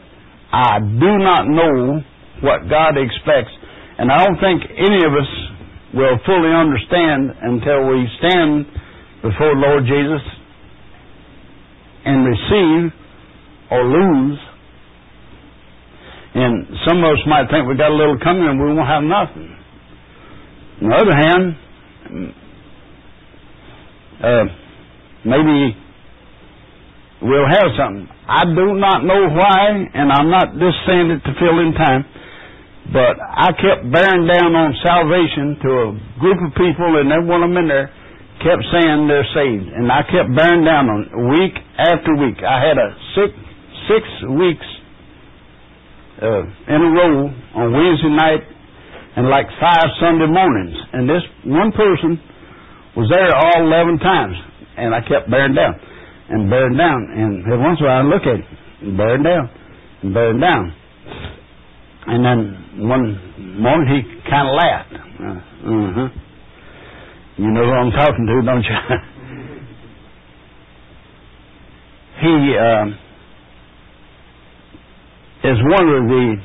I 0.52 0.80
do 0.80 1.12
not 1.20 1.48
know 1.48 2.02
what 2.42 2.70
God 2.70 2.98
expects, 2.98 3.52
and 4.00 4.12
I 4.12 4.26
don't 4.26 4.40
think 4.40 4.64
any 4.78 5.06
of 5.06 5.14
us 5.14 5.32
will 5.94 6.18
fully 6.26 6.52
understand 6.52 7.32
until 7.42 7.88
we 7.88 8.08
stand 8.20 8.66
before 9.22 9.56
Lord 9.56 9.84
Jesus 9.86 10.22
and 12.06 12.26
receive 12.26 12.92
or 13.70 13.84
lose. 13.86 14.40
And 16.34 16.66
some 16.88 17.04
of 17.04 17.12
us 17.12 17.20
might 17.28 17.52
think 17.52 17.68
we 17.68 17.76
got 17.76 17.92
a 17.92 17.96
little 17.96 18.18
coming 18.24 18.48
and 18.48 18.60
we 18.60 18.74
won't 18.74 18.88
have 18.88 19.04
nothing. 19.04 19.58
On 20.82 20.90
the 20.90 20.96
other 20.96 21.16
hand, 21.16 22.36
uh, 24.24 24.46
maybe 25.26 25.76
we'll 27.22 27.50
have 27.50 27.70
something. 27.78 28.08
I 28.28 28.46
do 28.46 28.78
not 28.78 29.04
know 29.04 29.30
why, 29.34 29.86
and 29.94 30.12
I'm 30.12 30.30
not 30.30 30.54
just 30.58 30.78
saying 30.88 31.12
it 31.12 31.22
to 31.26 31.34
fill 31.40 31.60
in 31.60 31.74
time, 31.74 32.06
but 32.94 33.18
I 33.22 33.54
kept 33.54 33.90
bearing 33.92 34.26
down 34.26 34.56
on 34.56 34.74
salvation 34.84 35.58
to 35.62 35.70
a 35.70 35.88
group 36.20 36.40
of 36.42 36.52
people, 36.58 36.98
and 37.02 37.12
every 37.12 37.28
one 37.28 37.44
of 37.44 37.50
them 37.50 37.58
in 37.62 37.68
there 37.68 37.90
kept 38.42 38.66
saying 38.74 39.06
they're 39.06 39.28
saved. 39.38 39.70
And 39.70 39.92
I 39.92 40.02
kept 40.10 40.34
bearing 40.34 40.66
down 40.66 40.90
on 40.90 41.00
it 41.06 41.14
week 41.14 41.56
after 41.78 42.18
week. 42.18 42.42
I 42.42 42.58
had 42.62 42.78
a 42.78 42.90
six 43.14 43.30
six 43.90 44.04
weeks 44.38 44.68
uh, 46.22 46.44
in 46.70 46.80
a 46.82 46.90
row 46.94 47.30
on 47.58 47.66
Wednesday 47.74 48.14
night 48.14 48.44
and 49.18 49.30
like 49.30 49.46
five 49.60 49.86
Sunday 50.00 50.28
mornings. 50.28 50.78
And 50.94 51.10
this 51.10 51.24
one 51.46 51.72
person 51.72 52.18
was 52.96 53.10
there 53.10 53.36
all 53.36 53.66
11 53.66 54.00
times. 54.00 54.36
And 54.78 54.96
I 54.96 55.02
kept 55.02 55.30
bearing 55.30 55.54
down 55.56 55.80
and 56.30 56.50
bearing 56.50 56.78
down. 56.78 57.08
And 57.12 57.44
every 57.46 57.60
once 57.60 57.80
in 57.80 57.86
a 57.86 57.90
while 57.90 58.00
I'd 58.00 58.10
look 58.10 58.24
at 58.24 58.40
it 58.40 58.46
and 58.82 58.98
bearing 58.98 59.24
down 59.24 59.50
and 60.04 60.14
bearing 60.14 60.40
down. 60.40 60.74
And 62.08 62.26
then 62.26 62.88
one 62.88 63.60
morning 63.62 63.88
he 63.96 64.02
kind 64.30 64.48
of 64.48 64.56
laughed. 64.56 64.94
Uh, 64.94 65.40
uh-huh. 65.70 66.10
You 67.38 67.52
know 67.52 67.66
who 67.66 67.72
I'm 67.72 67.92
talking 67.92 68.26
to, 68.26 68.42
don't 68.46 68.64
you? 68.64 68.78
he... 72.22 72.58
Uh, 72.58 72.86
is 75.44 75.58
one 75.58 75.90
of 75.90 76.06
the 76.06 76.36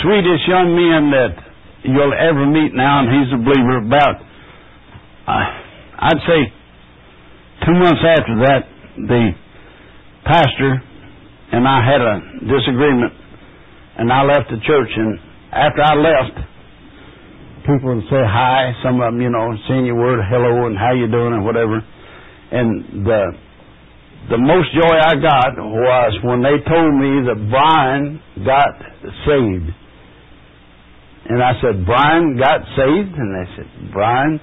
sweetest 0.00 0.48
young 0.48 0.72
men 0.72 1.12
that 1.12 1.36
you'll 1.84 2.16
ever 2.16 2.46
meet 2.48 2.72
now, 2.72 3.04
and 3.04 3.08
he's 3.12 3.28
a 3.36 3.40
believer. 3.40 3.84
About, 3.84 4.16
uh, 5.28 6.08
I'd 6.08 6.22
say, 6.26 6.40
two 7.66 7.74
months 7.76 8.00
after 8.00 8.34
that, 8.48 8.62
the 8.96 9.30
pastor 10.24 10.82
and 11.52 11.66
I 11.66 11.80
had 11.80 12.00
a 12.00 12.14
disagreement, 12.44 13.12
and 13.98 14.12
I 14.12 14.22
left 14.22 14.50
the 14.50 14.60
church. 14.66 14.90
And 14.96 15.18
after 15.52 15.82
I 15.82 15.94
left, 15.96 16.36
people 17.64 17.96
would 17.96 18.04
say 18.10 18.20
hi. 18.20 18.72
Some 18.84 19.00
of 19.00 19.12
them, 19.12 19.20
you 19.20 19.30
know, 19.30 19.56
saying 19.68 19.86
your 19.86 19.96
word, 19.96 20.20
hello, 20.28 20.66
and 20.66 20.76
how 20.76 20.92
you 20.92 21.08
doing, 21.08 21.32
and 21.32 21.44
whatever. 21.44 21.80
And 22.52 23.06
the 23.06 23.32
the 24.30 24.36
most 24.36 24.68
joy 24.76 24.92
I 24.92 25.16
got 25.16 25.56
was 25.56 26.12
when 26.22 26.42
they 26.42 26.60
told 26.68 26.92
me 27.00 27.24
that 27.32 27.48
Brian 27.48 28.20
got 28.44 28.76
saved. 29.24 29.72
And 31.30 31.42
I 31.42 31.52
said, 31.62 31.86
Brian 31.86 32.36
got 32.36 32.60
saved? 32.76 33.14
And 33.16 33.30
they 33.32 33.56
said, 33.56 33.92
Brian 33.92 34.40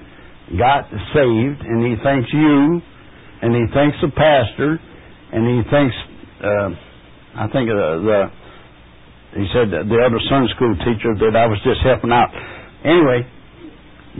got 0.54 0.86
saved, 1.10 1.60
and 1.66 1.82
he 1.82 1.98
thanks 2.02 2.30
you, 2.32 2.80
and 3.42 3.50
he 3.50 3.64
thanks 3.74 3.96
the 3.98 4.10
pastor, 4.14 4.78
and 5.32 5.42
he 5.42 5.58
thanks, 5.70 5.94
uh, 6.38 6.70
I 7.34 7.46
think, 7.50 7.66
the, 7.66 7.82
the, 8.06 8.20
he 9.34 9.46
said 9.50 9.74
the 9.74 9.98
other 10.06 10.20
Sunday 10.30 10.50
school 10.54 10.74
teacher 10.86 11.18
that 11.26 11.34
I 11.34 11.46
was 11.50 11.58
just 11.66 11.82
helping 11.82 12.12
out. 12.14 12.30
Anyway, 12.86 13.26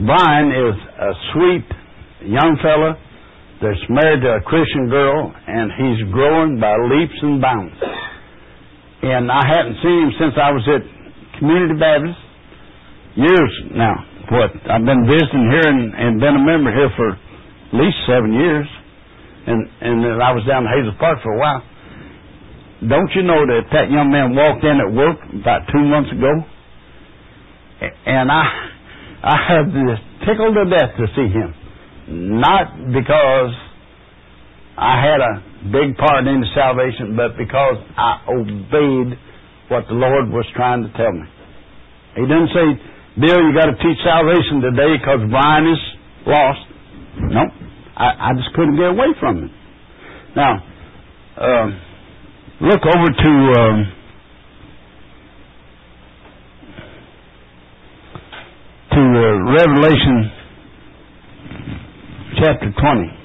Brian 0.05 0.51
is 0.51 0.75
a 0.77 1.11
sweet 1.33 1.67
young 2.27 2.59
fella 2.61 2.99
that's 3.63 3.81
married 3.89 4.21
to 4.21 4.37
a 4.37 4.41
Christian 4.41 4.89
girl, 4.89 5.33
and 5.33 5.71
he's 5.73 6.13
growing 6.13 6.59
by 6.59 6.75
leaps 6.75 7.17
and 7.23 7.41
bounds. 7.41 7.73
And 9.01 9.31
I 9.31 9.41
haven't 9.47 9.77
seen 9.81 9.99
him 10.05 10.11
since 10.19 10.35
I 10.35 10.51
was 10.51 10.65
at 10.67 10.83
Community 11.39 11.79
Baptist 11.79 12.19
years 13.15 13.53
now. 13.73 13.95
What 14.29 14.51
I've 14.69 14.83
been 14.83 15.07
visiting 15.07 15.47
here 15.51 15.67
and, 15.67 15.93
and 15.95 16.19
been 16.19 16.35
a 16.35 16.43
member 16.43 16.71
here 16.71 16.91
for 16.95 17.15
at 17.15 17.73
least 17.73 17.97
seven 18.07 18.33
years, 18.33 18.67
and 19.47 19.67
and 19.81 20.23
I 20.23 20.31
was 20.35 20.43
down 20.47 20.67
in 20.67 20.69
Hazel 20.71 20.95
Park 20.99 21.19
for 21.23 21.31
a 21.31 21.39
while. 21.39 21.63
Don't 22.87 23.11
you 23.15 23.23
know 23.23 23.41
that 23.47 23.71
that 23.71 23.89
young 23.89 24.11
man 24.11 24.35
walked 24.35 24.63
in 24.63 24.77
at 24.77 24.91
work 24.91 25.17
about 25.41 25.65
two 25.71 25.81
months 25.81 26.11
ago, 26.11 26.31
and 28.05 28.31
I 28.31 28.43
I 29.23 29.37
had 29.47 29.65
this 29.71 29.99
tickled 30.27 30.55
to 30.55 30.65
death 30.69 30.91
to 30.99 31.07
see 31.15 31.31
him 31.31 31.55
not 32.07 32.71
because 32.93 33.51
I 34.77 35.01
had 35.01 35.19
a 35.19 35.43
big 35.71 35.97
part 35.97 36.27
in 36.27 36.39
the 36.39 36.47
salvation, 36.55 37.15
but 37.15 37.37
because 37.37 37.75
I 37.97 38.23
obeyed 38.29 39.17
what 39.67 39.87
the 39.87 39.93
Lord 39.93 40.29
was 40.31 40.45
trying 40.55 40.83
to 40.83 40.91
tell 40.95 41.11
me. 41.11 41.27
He 42.15 42.21
didn't 42.21 42.49
say, 42.55 42.67
Bill, 43.19 43.41
you 43.41 43.53
got 43.55 43.65
to 43.65 43.75
teach 43.81 43.97
salvation 44.05 44.61
today 44.61 44.97
because 44.97 45.19
Brian 45.31 45.65
is 45.67 45.79
lost. 46.27 46.59
No, 47.17 47.41
I, 47.97 48.29
I 48.29 48.33
just 48.37 48.53
couldn't 48.53 48.75
get 48.77 48.89
away 48.89 49.07
from 49.19 49.45
it. 49.45 49.51
Now, 50.35 50.53
uh, 51.37 51.65
look 52.61 52.81
over 52.85 53.09
to 53.09 53.31
um, 53.59 53.93
to 58.91 59.01
uh, 59.01 59.53
Revelation 59.53 60.31
chapter 62.37 62.71
20. 62.71 63.17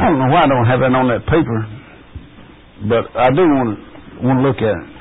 I 0.00 0.08
don't 0.10 0.18
know 0.20 0.28
why 0.32 0.42
I 0.42 0.46
don't 0.46 0.66
have 0.66 0.80
that 0.80 0.94
on 0.94 1.08
that 1.08 1.26
paper, 1.26 1.66
but 2.88 3.16
I 3.18 3.30
do 3.30 3.42
want 3.42 3.78
to 3.78 4.26
want 4.26 4.38
to 4.38 4.48
look 4.48 4.58
at 4.58 4.76
it. 4.76 4.97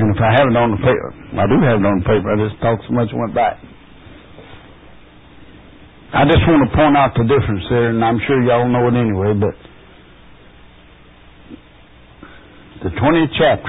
And 0.00 0.16
if 0.16 0.22
I 0.22 0.32
have 0.32 0.48
it 0.48 0.56
on 0.56 0.70
the 0.72 0.80
paper, 0.80 1.12
I 1.36 1.44
do 1.44 1.60
have 1.60 1.76
it 1.76 1.84
on 1.84 2.00
the 2.00 2.06
paper. 2.08 2.32
I 2.32 2.40
just 2.48 2.56
talked 2.64 2.88
so 2.88 2.96
much 2.96 3.12
went 3.12 3.34
back. 3.36 3.60
I 6.16 6.24
just 6.24 6.40
want 6.48 6.64
to 6.64 6.72
point 6.74 6.96
out 6.96 7.12
the 7.12 7.28
difference 7.28 7.68
there, 7.68 7.90
and 7.92 8.00
I'm 8.02 8.16
sure 8.26 8.40
y'all 8.42 8.64
know 8.64 8.88
it 8.88 8.96
anyway, 8.96 9.36
but 9.36 9.52
the 12.82 12.88
20th 12.96 13.28
chapter. 13.36 13.68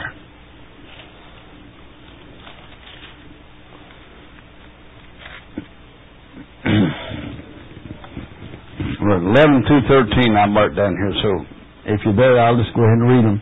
well, 9.04 9.20
11 9.20 9.66
through 9.68 9.84
13 10.16 10.32
I 10.38 10.46
marked 10.48 10.78
down 10.78 10.96
here, 10.96 11.12
so 11.22 11.44
if 11.92 12.00
you're 12.06 12.16
there, 12.16 12.40
I'll 12.40 12.56
just 12.56 12.74
go 12.74 12.84
ahead 12.88 13.00
and 13.04 13.10
read 13.10 13.26
them. 13.26 13.42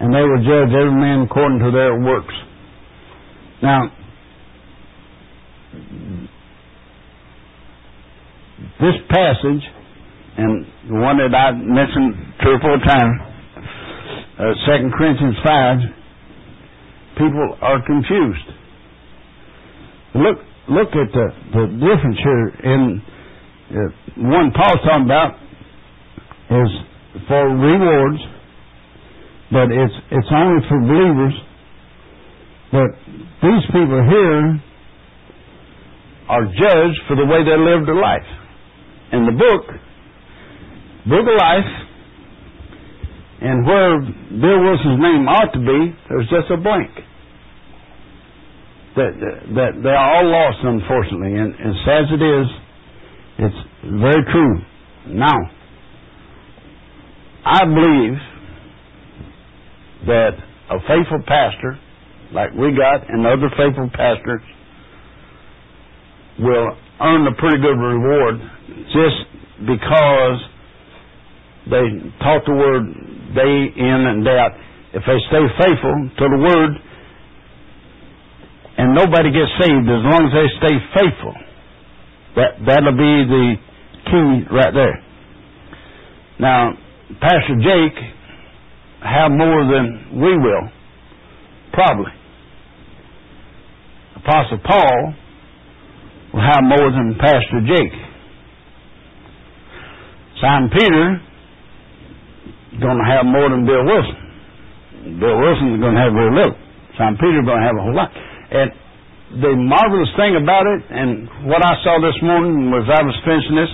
And 0.00 0.14
they 0.14 0.22
will 0.22 0.42
judge 0.42 0.72
every 0.72 0.96
man 0.96 1.26
according 1.30 1.58
to 1.60 1.70
their 1.70 2.00
works. 2.00 2.34
Now, 3.62 3.92
this 8.80 8.96
passage, 9.10 9.62
and 10.38 10.66
the 10.88 10.94
one 10.94 11.18
that 11.18 11.36
I 11.36 11.52
mentioned 11.52 12.34
three 12.40 12.54
or 12.56 12.60
four 12.60 12.78
times, 12.80 13.20
uh, 14.40 14.78
2 14.78 14.90
Corinthians 14.96 15.36
5, 15.44 15.78
people 17.18 17.56
are 17.60 17.84
confused. 17.84 18.48
Look, 20.14 20.38
look 20.70 20.88
at 20.96 21.12
the, 21.12 21.26
the 21.52 21.64
difference 21.76 22.18
here 22.24 22.48
in 22.64 23.02
uh, 23.70 23.76
one 24.16 24.50
Paul's 24.56 24.80
talking 24.82 25.04
about 25.04 25.36
is 26.50 26.70
for 27.28 27.48
rewards, 27.48 28.18
but 29.50 29.70
it's 29.70 29.94
it's 30.10 30.30
only 30.32 30.62
for 30.68 30.78
believers. 30.80 31.34
But 32.72 32.90
these 33.42 33.64
people 33.66 34.00
here 34.08 34.62
are 36.28 36.44
judged 36.46 37.00
for 37.08 37.16
the 37.16 37.26
way 37.26 37.42
they 37.42 37.58
lived 37.58 37.88
their 37.88 38.00
life. 38.00 38.28
In 39.12 39.26
the 39.26 39.32
book, 39.32 39.66
Book 41.06 41.26
of 41.26 41.36
Life, 41.36 41.72
and 43.42 43.66
where 43.66 44.00
Bill 44.38 44.60
Wilson's 44.62 45.02
name 45.02 45.26
ought 45.26 45.52
to 45.52 45.58
be, 45.58 45.96
there's 46.08 46.28
just 46.30 46.50
a 46.52 46.56
blank. 46.56 46.90
That, 48.96 49.12
that 49.54 49.72
they 49.82 49.90
are 49.90 50.14
all 50.16 50.26
lost, 50.30 50.58
unfortunately, 50.62 51.34
and 51.38 51.54
as 51.54 51.74
sad 51.86 52.04
as 52.04 52.10
it 52.10 52.22
is, 52.22 52.46
it's 53.38 53.60
very 54.02 54.22
true. 54.30 54.60
Now, 55.08 55.36
I 57.44 57.64
believe 57.64 58.18
that 60.06 60.32
a 60.70 60.78
faithful 60.86 61.22
pastor, 61.26 61.78
like 62.32 62.52
we 62.54 62.72
got, 62.76 63.08
and 63.08 63.26
other 63.26 63.50
faithful 63.56 63.90
pastors, 63.92 64.42
will 66.38 66.76
earn 67.00 67.26
a 67.26 67.34
pretty 67.34 67.58
good 67.58 67.76
reward 67.76 68.40
just 68.92 69.18
because 69.66 70.38
they 71.68 71.84
taught 72.22 72.44
the 72.46 72.54
word 72.54 72.84
day 73.34 73.56
in 73.76 74.00
and 74.08 74.24
day 74.24 74.38
out. 74.38 74.52
If 74.92 75.02
they 75.06 75.18
stay 75.28 75.44
faithful 75.58 76.10
to 76.18 76.24
the 76.28 76.40
word, 76.40 76.70
and 78.78 78.94
nobody 78.94 79.30
gets 79.30 79.52
saved 79.60 79.86
as 79.86 80.02
long 80.02 80.24
as 80.24 80.32
they 80.32 80.48
stay 80.66 80.76
faithful, 80.96 81.34
that 82.36 82.50
that'll 82.66 82.96
be 82.96 83.14
the 83.28 83.54
key 84.06 84.54
right 84.54 84.72
there. 84.72 85.04
Now, 86.38 86.72
Pastor 87.20 87.56
Jake 87.60 87.98
have 89.02 89.32
more 89.32 89.64
than 89.64 90.20
we 90.20 90.32
will, 90.36 90.64
probably. 91.72 92.12
Apostle 94.16 94.60
Paul 94.64 95.14
will 96.34 96.44
have 96.44 96.62
more 96.62 96.90
than 96.92 97.16
Pastor 97.18 97.60
Jake. 97.64 97.96
Simon 100.40 100.70
Peter 100.70 101.20
is 102.72 102.80
going 102.80 103.00
to 103.00 103.08
have 103.08 103.24
more 103.24 103.48
than 103.48 103.64
Bill 103.64 103.84
Wilson. 103.84 105.18
Bill 105.20 105.36
Wilson 105.40 105.74
is 105.74 105.80
going 105.80 105.96
to 105.96 106.00
have 106.00 106.12
very 106.12 106.32
little. 106.36 106.56
Simon 106.96 107.16
Peter 107.16 107.40
is 107.40 107.46
going 107.48 107.60
to 107.60 107.66
have 107.66 107.76
a 107.76 107.82
whole 107.82 107.96
lot. 107.96 108.12
And 108.12 108.68
the 109.40 109.54
marvelous 109.56 110.10
thing 110.18 110.36
about 110.36 110.66
it, 110.68 110.82
and 110.90 111.48
what 111.48 111.64
I 111.64 111.72
saw 111.80 111.96
this 112.02 112.18
morning 112.20 112.68
as 112.76 112.88
I 112.92 113.00
was 113.00 113.16
finishing 113.24 113.56
this, 113.56 113.72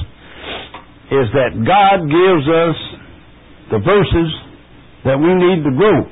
is 1.07 1.27
that 1.35 1.51
God 1.67 2.07
gives 2.07 2.45
us 2.47 2.79
the 3.75 3.81
verses 3.83 4.31
that 5.07 5.17
we 5.19 5.31
need 5.39 5.63
to 5.63 5.71
grow. 5.71 6.03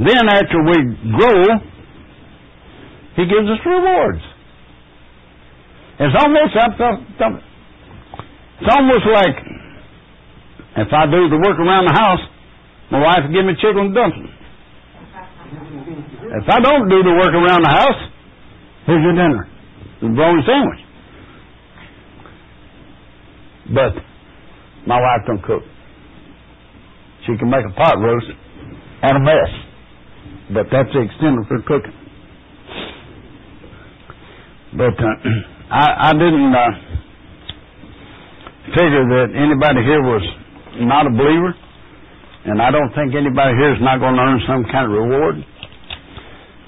Then 0.00 0.24
after 0.26 0.58
we 0.64 0.76
grow, 1.12 1.40
He 3.16 3.24
gives 3.28 3.46
us 3.46 3.60
rewards. 3.64 4.24
It's 6.00 6.16
almost 6.18 6.56
it's 8.60 8.70
almost 8.70 9.06
like 9.12 9.36
if 10.76 10.88
I 10.92 11.06
do 11.06 11.28
the 11.28 11.38
work 11.38 11.58
around 11.60 11.86
the 11.86 11.94
house, 11.94 12.20
my 12.90 13.00
wife 13.00 13.20
will 13.28 13.34
give 13.34 13.44
me 13.44 13.54
chicken 13.60 13.78
and 13.78 13.94
dumplings. 13.94 14.30
If 16.34 16.48
I 16.48 16.58
don't 16.58 16.88
do 16.88 17.02
the 17.02 17.14
work 17.14 17.30
around 17.30 17.62
the 17.62 17.70
house, 17.70 18.00
here's 18.86 19.02
your 19.04 19.14
dinner. 19.14 19.48
The 20.00 20.08
bologna 20.08 20.42
sandwich. 20.46 20.80
But 23.72 24.02
my 24.86 25.00
wife 25.00 25.26
don't 25.26 25.42
cook. 25.42 25.62
She 27.26 27.36
can 27.38 27.48
make 27.48 27.64
a 27.64 27.72
pot 27.72 27.98
roast 27.98 28.26
and 29.02 29.16
a 29.16 29.20
mess. 29.20 29.50
But 30.52 30.66
that's 30.70 30.92
the 30.92 31.00
extent 31.00 31.40
of 31.40 31.46
her 31.48 31.62
cooking. 31.64 31.96
But 34.76 34.96
uh, 34.98 35.16
I, 35.70 36.10
I 36.10 36.12
didn't 36.12 36.52
uh, 36.52 36.72
figure 38.76 39.04
that 39.16 39.28
anybody 39.32 39.80
here 39.86 40.02
was 40.02 40.24
not 40.84 41.06
a 41.06 41.12
believer, 41.14 41.54
and 42.44 42.60
I 42.60 42.70
don't 42.70 42.92
think 42.92 43.14
anybody 43.14 43.56
here 43.56 43.72
is 43.72 43.80
not 43.80 43.98
going 44.02 44.16
to 44.16 44.22
earn 44.22 44.40
some 44.44 44.64
kind 44.68 44.84
of 44.84 44.92
reward. 44.92 45.36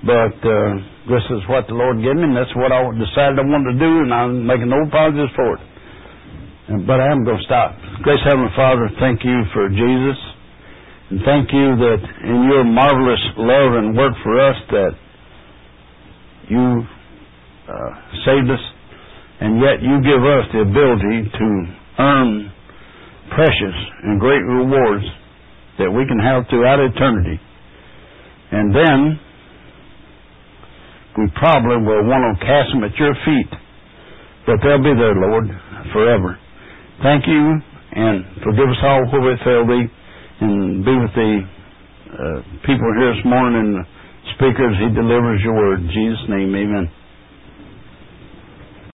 But 0.06 0.38
uh, 0.38 0.70
this 1.10 1.24
is 1.34 1.42
what 1.50 1.66
the 1.66 1.74
Lord 1.74 1.98
gave 1.98 2.14
me, 2.14 2.30
and 2.30 2.36
that's 2.36 2.54
what 2.54 2.70
I 2.70 2.80
decided 2.94 3.42
I 3.42 3.44
wanted 3.44 3.74
to 3.74 3.78
do, 3.82 3.92
and 4.06 4.14
I'm 4.14 4.46
making 4.46 4.70
no 4.70 4.86
apologies 4.86 5.32
for 5.34 5.58
it. 5.58 5.62
But 6.86 6.98
I 7.02 7.10
am 7.10 7.24
going 7.26 7.38
to 7.38 7.46
stop. 7.46 7.74
Grace 8.02 8.22
Heavenly 8.24 8.50
Father, 8.54 8.90
thank 8.98 9.22
you 9.22 9.42
for 9.54 9.68
Jesus, 9.70 10.18
and 11.10 11.20
thank 11.24 11.52
you 11.52 11.76
that 11.76 12.00
in 12.24 12.50
your 12.50 12.64
marvelous 12.64 13.22
love 13.36 13.72
and 13.78 13.96
work 13.96 14.14
for 14.22 14.40
us 14.40 14.56
that 14.70 14.92
you 16.48 16.82
uh, 17.68 17.90
saved 18.24 18.50
us 18.50 18.64
and 19.40 19.60
yet 19.60 19.82
you 19.82 20.00
give 20.02 20.22
us 20.24 20.44
the 20.52 20.60
ability 20.64 21.30
to 21.30 21.48
earn 21.98 22.52
precious 23.30 23.76
and 24.04 24.20
great 24.20 24.42
rewards 24.42 25.04
that 25.78 25.90
we 25.92 26.06
can 26.08 26.18
have 26.18 26.48
throughout 26.48 26.80
eternity. 26.80 27.38
And 28.52 28.74
then 28.74 29.20
we 31.18 31.26
probably 31.36 31.84
will 31.84 32.04
want 32.08 32.24
to 32.24 32.46
cast 32.46 32.72
them 32.72 32.84
at 32.84 32.96
your 32.96 33.12
feet, 33.24 33.50
but 34.46 34.56
they'll 34.64 34.82
be 34.82 34.96
there, 34.96 35.16
Lord, 35.16 35.48
forever. 35.92 36.38
Thank 37.02 37.26
you, 37.26 37.60
and 37.92 38.24
forgive 38.40 38.68
us 38.72 38.80
all 38.84 39.04
where 39.12 39.20
we 39.20 39.36
fail 39.44 39.66
thee, 39.66 39.84
and 40.40 40.84
be 40.84 40.94
with 40.96 41.14
the 41.14 41.32
uh, 42.12 42.38
people 42.64 42.88
here 42.98 43.14
this 43.14 43.24
morning 43.24 43.56
and 43.60 43.86
speakers. 44.36 44.76
He 44.80 44.88
delivers 44.94 45.40
your 45.42 45.54
word. 45.54 45.80
In 45.80 45.88
Jesus' 45.88 46.28
name, 46.28 46.54
amen. 46.54 46.90